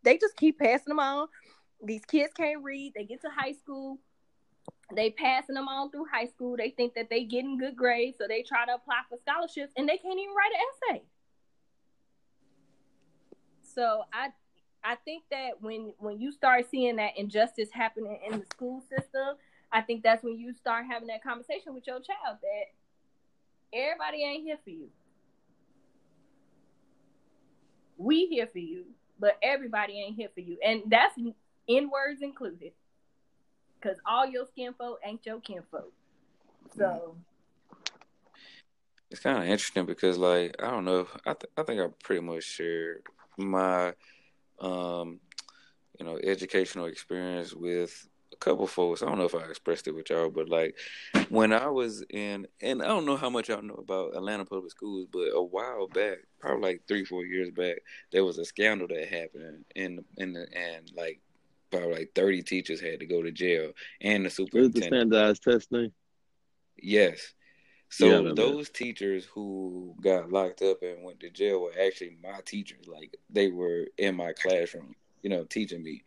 [0.03, 1.27] they just keep passing them on.
[1.83, 2.93] These kids can't read.
[2.95, 3.99] They get to high school.
[4.93, 6.55] They passing them on through high school.
[6.55, 9.89] They think that they getting good grades so they try to apply for scholarships and
[9.89, 11.05] they can't even write an essay
[13.75, 14.29] so I
[14.83, 19.35] I think that when when you start seeing that injustice happening in the school system,
[19.71, 24.43] I think that's when you start having that conversation with your child that everybody ain't
[24.43, 24.87] here for you.
[27.97, 28.85] We here for you,
[29.19, 30.57] but everybody ain't here for you.
[30.63, 31.17] And that's
[31.67, 32.71] in words included.
[33.81, 35.91] Cause all your skin folk ain't your kinfolk.
[36.75, 37.15] So
[39.11, 41.07] it's kind of interesting because, like, I don't know.
[41.25, 43.03] I th- I think I pretty much shared
[43.37, 43.93] my
[44.59, 45.19] um,
[45.99, 49.01] you know, educational experience with a couple folks.
[49.01, 50.77] I don't know if I expressed it with y'all, but like
[51.29, 54.71] when I was in, and I don't know how much y'all know about Atlanta public
[54.71, 57.77] schools, but a while back, probably like three, four years back,
[58.11, 61.19] there was a scandal that happened, in in the and like
[61.71, 63.71] probably like thirty teachers had to go to jail,
[64.01, 64.75] and the superintendent.
[64.75, 65.91] the standardized testing?
[66.77, 67.33] Yes.
[67.97, 72.41] So yeah, those teachers who got locked up and went to jail were actually my
[72.45, 72.87] teachers.
[72.87, 76.03] Like they were in my classroom, you know, teaching me.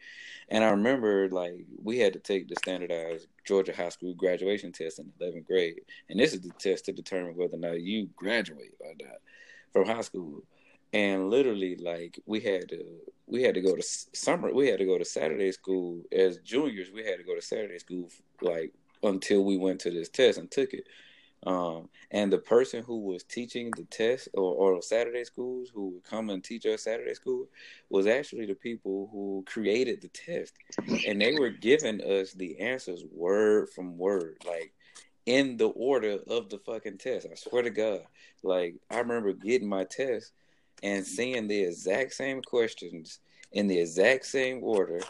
[0.51, 4.99] And I remember like we had to take the standardized Georgia high school graduation test
[4.99, 5.81] in 11th grade,
[6.11, 9.17] and this is the test to determine whether or not you graduate or not
[9.73, 10.43] from high school.
[10.93, 12.85] And literally, like we had to
[13.27, 16.91] we had to go to summer, we had to go to Saturday school as juniors.
[16.93, 18.11] We had to go to Saturday school
[18.43, 20.87] like until we went to this test and took it.
[21.47, 26.05] Um, and the person who was teaching the test or, or Saturday schools who would
[26.05, 27.47] come and teach us Saturday school
[27.91, 30.55] was actually the people who created the test.
[31.07, 34.39] And they were giving us the answers word from word.
[34.47, 34.73] Like
[35.29, 37.27] in the order of the fucking test.
[37.31, 38.01] I swear to God.
[38.43, 40.33] Like I remember getting my test
[40.83, 43.21] and seeing the exact same questions
[43.53, 45.03] in the exact same order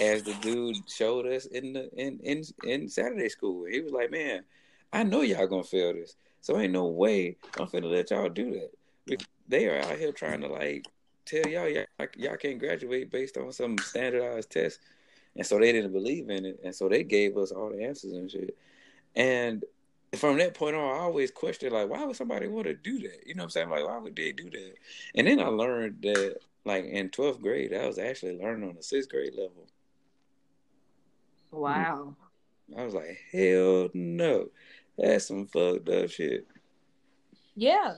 [0.00, 3.64] as the dude showed us in the in in, in Saturday school.
[3.64, 4.44] He was like, "Man,
[4.92, 8.60] I know y'all gonna fail this, so ain't no way I'm finna let y'all do
[9.06, 10.86] that." They are out here trying to like
[11.24, 11.86] tell y'all y'all,
[12.16, 14.80] y'all can't graduate based on some standardized test,
[15.36, 18.12] and so they didn't believe in it, and so they gave us all the answers
[18.12, 18.56] and shit.
[19.16, 19.64] And
[20.16, 23.26] from that point on, I always questioned like, why would somebody want to do that?
[23.26, 23.70] You know what I'm saying?
[23.70, 24.74] Like, why would they do that?
[25.14, 28.82] And then I learned that like in 12th grade, I was actually learning on the
[28.82, 29.66] sixth grade level.
[31.50, 32.14] Wow.
[32.76, 34.48] I was like, hell no.
[34.98, 36.46] That's some fucked up shit.
[37.54, 37.94] Yeah.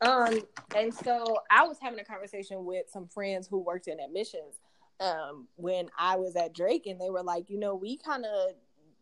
[0.00, 0.40] Um,
[0.74, 4.60] and so I was having a conversation with some friends who worked in admissions
[5.00, 8.54] um when I was at Drake and they were like, you know, we kind of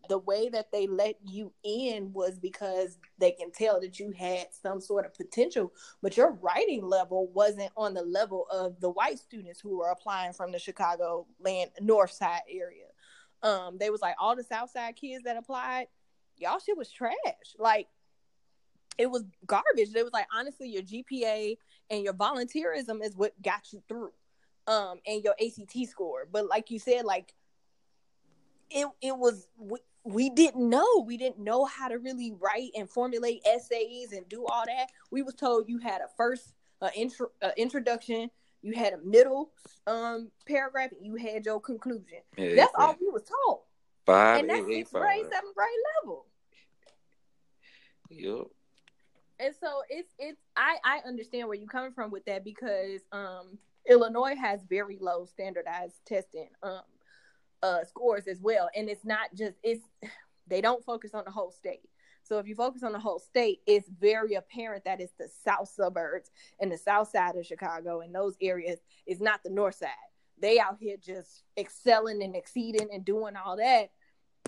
[0.08, 4.46] the way that they let you in was because they can tell that you had
[4.50, 5.72] some sort of potential,
[6.02, 10.32] but your writing level wasn't on the level of the white students who were applying
[10.32, 12.86] from the Chicago land north side area.
[13.42, 15.88] Um, they was like all the South Side kids that applied,
[16.38, 17.14] y'all shit was trash.
[17.58, 17.88] Like
[18.98, 19.94] it was garbage.
[19.94, 21.56] It was like honestly, your GPA
[21.90, 24.12] and your volunteerism is what got you through,
[24.66, 26.26] um, and your ACT score.
[26.30, 27.34] But like you said, like
[28.70, 31.04] it it was we, we didn't know.
[31.06, 34.88] We didn't know how to really write and formulate essays and do all that.
[35.10, 38.30] We was told you had a first uh, intro, uh, introduction,
[38.62, 39.50] you had a middle
[39.86, 42.18] um paragraph, and you had your conclusion.
[42.36, 42.84] Yeah, That's yeah.
[42.84, 43.60] all we was told,
[44.06, 45.68] Five, and that's eight, sixth grade, seventh grade
[46.00, 46.26] level.
[48.08, 48.46] Yup.
[49.38, 53.58] And so it's it's I I understand where you're coming from with that because um
[53.88, 56.82] Illinois has very low standardized testing um
[57.62, 59.82] uh scores as well, and it's not just it's
[60.46, 61.88] they don't focus on the whole state.
[62.22, 65.68] So if you focus on the whole state, it's very apparent that it's the south
[65.68, 69.90] suburbs and the south side of Chicago and those areas is not the north side.
[70.40, 73.90] They out here just excelling and exceeding and doing all that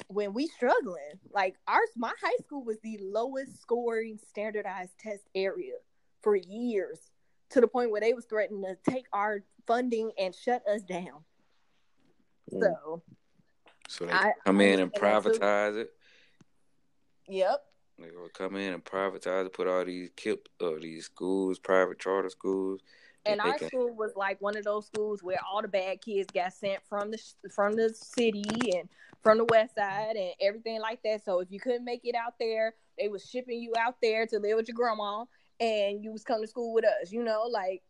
[0.09, 1.19] when we struggling.
[1.33, 5.75] Like ours, my high school was the lowest scoring standardized test area
[6.23, 7.11] for years,
[7.51, 11.25] to the point where they was threatening to take our funding and shut us down.
[12.53, 12.61] Mm.
[12.61, 13.03] So,
[13.89, 15.39] So they I- come I in and understand that too.
[15.41, 15.95] privatize it.
[17.29, 17.65] yep,
[17.99, 21.99] They would come in and privatize it, put all these KIPP, uh, these schools, private
[21.99, 22.81] charter schools.
[23.27, 26.29] and our can- school was like one of those schools where all the bad kids
[26.33, 27.19] got sent from the
[27.51, 28.89] from the city and
[29.23, 31.25] from the west side and everything like that.
[31.25, 34.39] So if you couldn't make it out there, they was shipping you out there to
[34.39, 35.25] live with your grandma,
[35.61, 37.13] and you was coming to school with us.
[37.13, 37.83] You know, like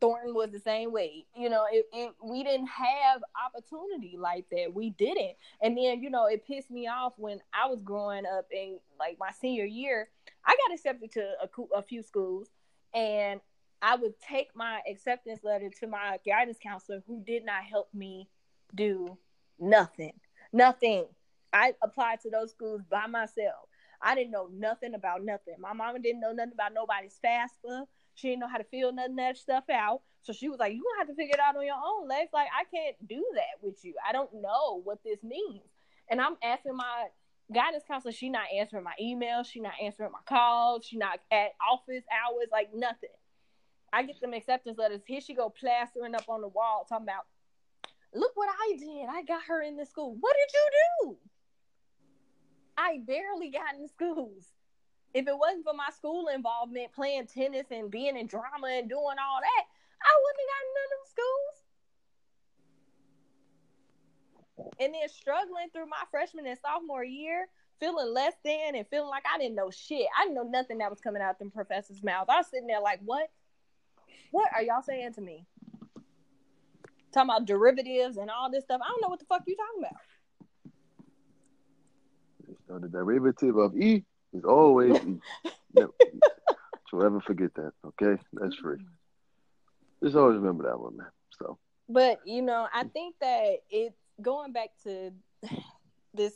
[0.00, 1.26] Thornton was the same way.
[1.36, 4.74] You know, it, it we didn't have opportunity like that.
[4.74, 5.36] We didn't.
[5.62, 9.16] And then, you know, it pissed me off when I was growing up in like
[9.20, 10.08] my senior year.
[10.44, 12.48] I got accepted to a, a few schools
[12.92, 13.40] and
[13.80, 18.28] I would take my acceptance letter to my guidance counselor who did not help me
[18.74, 19.16] do
[19.58, 20.12] nothing.
[20.52, 21.06] Nothing.
[21.52, 23.68] I applied to those schools by myself.
[24.00, 25.54] I didn't know nothing about nothing.
[25.60, 27.86] My mama didn't know nothing about nobody's FAFSA.
[28.14, 30.02] She didn't know how to fill none of that stuff out.
[30.22, 32.32] So she was like, "You gonna have to figure it out on your own, Lex.
[32.32, 33.94] Like I can't do that with you.
[34.06, 35.62] I don't know what this means."
[36.08, 37.08] And I'm asking my
[37.52, 38.12] guidance counselor.
[38.12, 39.46] She not answering my emails.
[39.46, 40.84] She not answering my calls.
[40.84, 42.48] She not at office hours.
[42.50, 43.10] Like nothing.
[43.92, 45.02] I get them acceptance letters.
[45.06, 47.26] Here she go plastering up on the wall, talking about,
[48.14, 49.08] "Look what I did.
[49.08, 50.16] I got her in the school.
[50.20, 50.70] What did you
[51.02, 51.18] do?"
[52.76, 54.52] I barely got in schools
[55.14, 59.16] if it wasn't for my school involvement, playing tennis and being in drama and doing
[59.20, 59.64] all that,
[60.02, 61.56] I wouldn't have gotten none of them schools.
[64.80, 67.48] And then struggling through my freshman and sophomore year,
[67.78, 70.06] feeling less than and feeling like I didn't know shit.
[70.18, 72.30] I didn't know nothing that was coming out them professors' mouths.
[72.30, 73.28] I was sitting there like, what?
[74.30, 75.46] What are y'all saying to me?
[77.12, 78.80] Talking about derivatives and all this stuff.
[78.84, 80.00] I don't know what the fuck you talking about.
[82.68, 85.20] So the derivative of E is always E.
[85.74, 85.92] Never,
[86.90, 88.20] don't ever forget that, okay?
[88.32, 88.78] That's free.
[90.02, 91.06] Just always remember that one, man.
[91.38, 91.58] So
[91.88, 95.12] But you know, I think that it's going back to
[96.14, 96.34] this.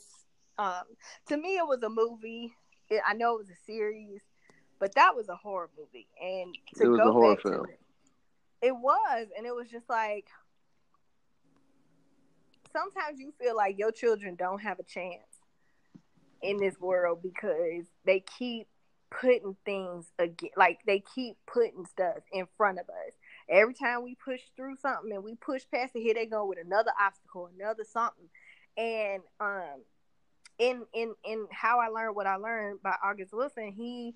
[0.57, 0.83] Um,
[1.27, 2.53] to me, it was a movie.
[2.89, 4.21] It, I know it was a series,
[4.79, 6.07] but that was a horror movie.
[6.21, 7.65] And to It was go a horror back to film.
[7.69, 7.79] it,
[8.61, 10.27] it was, and it was just like
[12.77, 15.23] sometimes you feel like your children don't have a chance
[16.41, 18.67] in this world because they keep
[19.09, 23.13] putting things again, like they keep putting stuff in front of us.
[23.49, 26.59] Every time we push through something and we push past it, here they go with
[26.63, 28.29] another obstacle, another something.
[28.77, 29.81] And um,
[30.59, 34.13] in in in how I learned what I learned by August Wilson, he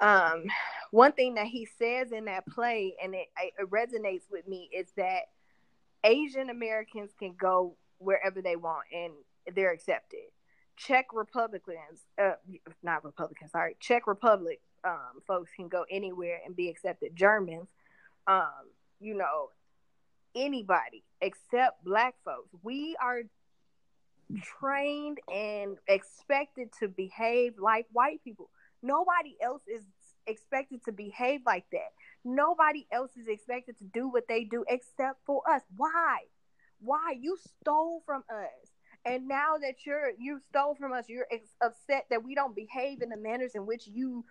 [0.00, 0.44] um
[0.90, 4.88] one thing that he says in that play and it, it resonates with me is
[4.96, 5.22] that
[6.04, 9.12] Asian Americans can go wherever they want and
[9.54, 10.20] they're accepted.
[10.76, 12.32] Czech Republicans, uh,
[12.82, 17.16] not Republicans, sorry, Czech Republic um, folks can go anywhere and be accepted.
[17.16, 17.68] Germans,
[18.26, 18.68] um,
[19.00, 19.50] you know,
[20.34, 22.48] anybody except black folks.
[22.62, 23.22] We are
[24.42, 28.50] trained and expected to behave like white people.
[28.82, 29.82] Nobody else is
[30.26, 31.92] expected to behave like that.
[32.24, 35.62] Nobody else is expected to do what they do except for us.
[35.76, 36.20] Why?
[36.80, 37.16] Why?
[37.20, 38.70] You stole from us.
[39.06, 43.02] And now that you're you stole from us, you're ex- upset that we don't behave
[43.02, 44.24] in the manners in which you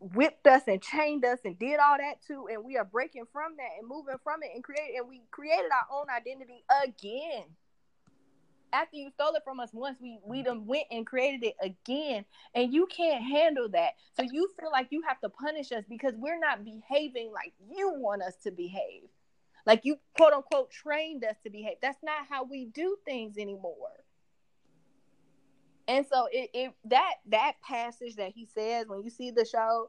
[0.00, 3.56] whipped us and chained us and did all that too and we are breaking from
[3.56, 7.44] that and moving from it and create and we created our own identity again
[8.72, 12.24] after you stole it from us once we we done went and created it again
[12.54, 13.92] and you can't handle that.
[14.14, 17.94] So you feel like you have to punish us because we're not behaving like you
[17.96, 19.04] want us to behave.
[19.66, 21.76] Like you quote unquote trained us to behave.
[21.82, 24.04] That's not how we do things anymore.
[25.86, 29.88] And so it, it that that passage that he says when you see the show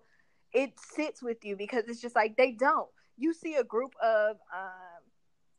[0.53, 2.89] it sits with you because it's just like they don't.
[3.17, 4.98] You see a group of um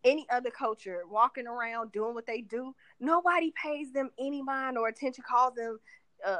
[0.04, 4.88] any other culture walking around doing what they do, nobody pays them any mind or
[4.88, 5.78] attention, calls them
[6.26, 6.36] uh,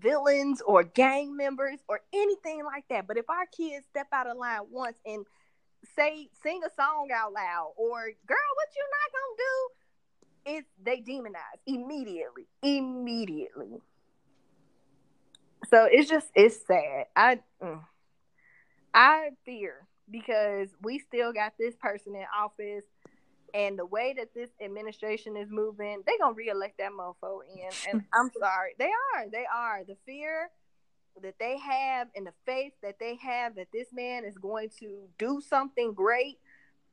[0.00, 3.06] villains or gang members or anything like that.
[3.06, 5.24] But if our kids step out of line once and
[5.96, 9.70] say sing a song out loud or girl, what you not gonna do?
[10.46, 13.80] It's they demonize immediately, immediately.
[15.70, 17.06] So it's just it's sad.
[17.16, 17.80] I mm,
[18.92, 22.84] I fear because we still got this person in office
[23.54, 27.70] and the way that this administration is moving, they're gonna reelect that mofo in.
[27.88, 28.72] And I'm sorry.
[28.78, 29.30] They are.
[29.30, 29.84] They are.
[29.84, 30.50] The fear
[31.22, 35.08] that they have and the faith that they have that this man is going to
[35.18, 36.38] do something great,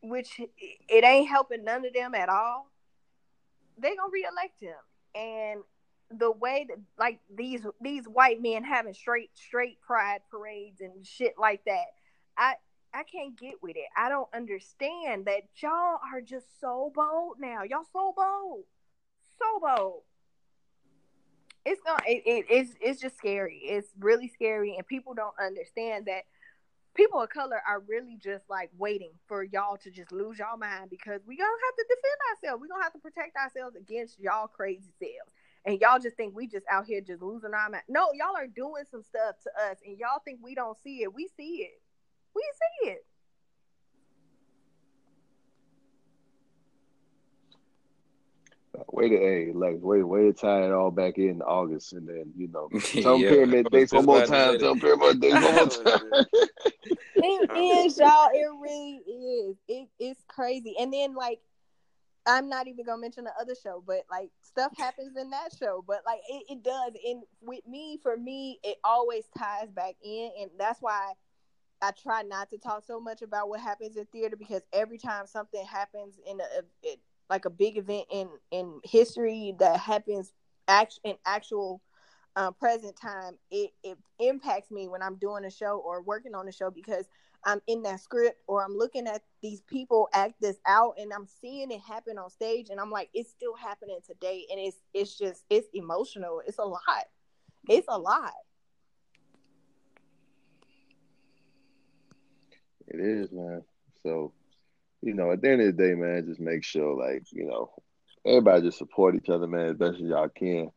[0.04, 0.40] which
[0.88, 2.70] it ain't helping none of them at all,
[3.80, 4.76] they gonna reelect him.
[5.16, 5.62] And
[6.20, 11.34] the way that like these these white men having straight straight pride parades and shit
[11.40, 11.86] like that.
[12.38, 12.54] I
[12.94, 13.88] I can't get with it.
[13.96, 17.64] I don't understand that y'all are just so bold now.
[17.64, 18.64] Y'all so bold,
[19.40, 20.02] so bold.
[21.66, 22.02] It's gonna.
[22.08, 23.62] It, it, it's it's just scary.
[23.64, 26.24] It's really scary, and people don't understand that
[26.96, 30.90] people of color are really just like waiting for y'all to just lose y'all mind
[30.90, 32.62] because we gonna have to defend ourselves.
[32.62, 35.32] We gonna have to protect ourselves against y'all crazy selves.
[35.64, 37.84] And y'all just think we just out here just losing our mind.
[37.88, 41.14] No, y'all are doing some stuff to us, and y'all think we don't see it.
[41.14, 41.81] We see it.
[42.36, 43.06] We see it.
[48.78, 52.08] Uh, way to hey, like way way to tie it all back in August, and
[52.08, 55.68] then you know some yeah, pyramid dates one more time, some pyramid dates one more
[55.68, 56.26] time.
[57.18, 58.30] it is, y'all.
[58.34, 59.58] It really is.
[59.68, 60.76] It it's crazy.
[60.80, 61.40] And then like,
[62.26, 65.84] I'm not even gonna mention the other show, but like stuff happens in that show.
[65.86, 66.94] But like it, it does.
[67.06, 71.12] And with me, for me, it always ties back in, and that's why
[71.82, 75.26] I try not to talk so much about what happens in theater because every time
[75.26, 76.44] something happens in a,
[76.84, 80.34] it, like a big event in in history that happens
[80.68, 81.82] act in actual
[82.36, 86.48] uh, present time, it it impacts me when I'm doing a show or working on
[86.48, 87.06] a show because
[87.44, 91.26] I'm in that script or I'm looking at these people act this out and I'm
[91.26, 95.18] seeing it happen on stage and I'm like, it's still happening today and it's it's
[95.18, 96.42] just it's emotional.
[96.46, 97.08] It's a lot.
[97.68, 98.34] It's a lot.
[102.88, 103.64] It is, man.
[104.04, 104.34] So,
[105.02, 107.72] you know, at the end of the day, man, just make sure, like, you know,
[108.26, 110.72] everybody just support each other, man, as best as y'all can.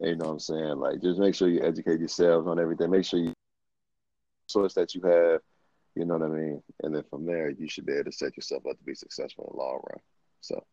[0.00, 0.78] You know what I'm saying?
[0.78, 2.90] Like, just make sure you educate yourselves on everything.
[2.90, 3.32] Make sure you
[4.48, 5.40] source that you have,
[5.94, 6.62] you know what I mean?
[6.82, 9.44] And then from there, you should be able to set yourself up to be successful
[9.50, 10.00] in the long run.
[10.40, 10.64] So,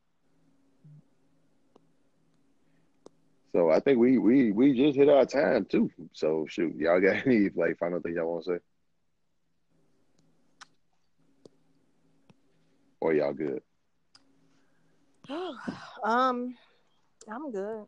[3.54, 5.90] so I think we we we just hit our time too.
[6.14, 8.60] So shoot, y'all got any like final thing y'all want to say?
[13.04, 13.62] Or y'all good?
[16.06, 16.56] um,
[17.30, 17.86] I'm good.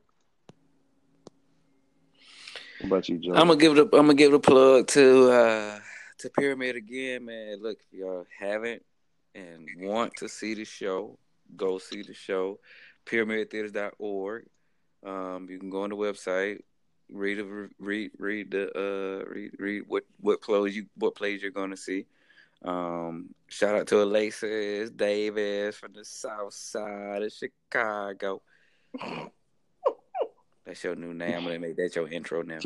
[2.81, 3.31] What about you, Joe?
[3.31, 3.79] I'm gonna give it.
[3.79, 5.79] A, I'm gonna give it a plug to uh
[6.17, 7.63] to Pyramid again, man.
[7.63, 8.83] Look, if y'all haven't
[9.33, 11.17] and want to see the show,
[11.55, 12.59] go see the show.
[13.05, 14.47] PyramidTheaters.org.
[15.05, 16.59] Um, you can go on the website,
[17.09, 21.51] read a, read read the uh read read what what plays you what plays you're
[21.51, 22.05] gonna see.
[22.65, 28.41] Um, shout out to Alexis Davis from the south side of Chicago.
[30.65, 31.35] That's your new name.
[31.37, 32.59] I'm gonna make that your intro now.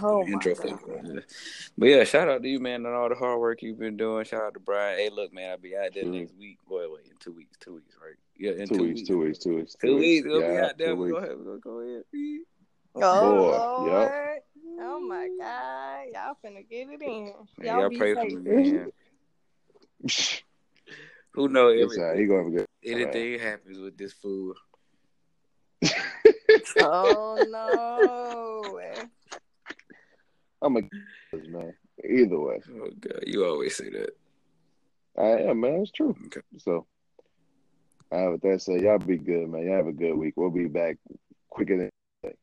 [0.00, 0.80] Oh my intro God.
[0.80, 1.22] for
[1.76, 4.24] But yeah, shout out to you, man, and all the hard work you've been doing.
[4.24, 4.98] Shout out to Brian.
[4.98, 6.12] Hey, look, man, I'll be out there Sure.
[6.12, 6.58] next week.
[6.68, 8.14] Boy, wait, in two weeks, two weeks, right?
[8.36, 10.94] Yeah, in Two weeks, two weeks, two weeks, Two weeks, we'll be out there.
[10.94, 11.20] We're weeks.
[11.20, 12.04] gonna, we're go ahead.
[12.94, 13.20] Oh
[13.78, 14.44] Boy, yep.
[14.78, 16.06] Oh my God.
[16.12, 17.24] Y'all finna get it in.
[17.24, 18.92] Man, Y'all, y'all be pray for me, man.
[21.32, 22.10] Who knows It's all right.
[22.10, 22.20] everything?
[22.20, 22.66] He gonna have a good.
[22.84, 24.56] Anything happens with this food.
[26.78, 28.80] Oh no.
[30.62, 30.80] I'm a
[31.48, 31.74] man.
[32.08, 34.10] Either way, Oh God, you always say that.
[35.18, 35.82] I am man.
[35.82, 36.14] It's true.
[36.26, 36.40] Okay.
[36.58, 36.86] So,
[38.12, 39.64] uh, with that said, y'all be good, man.
[39.64, 40.34] Y'all have a good week.
[40.36, 40.98] We'll be back
[41.48, 41.90] quicker
[42.22, 42.34] than.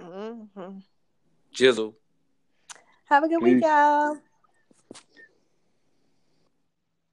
[0.00, 0.78] hmm
[1.54, 1.94] Jizzle.
[3.06, 4.16] Have a good week, y'all.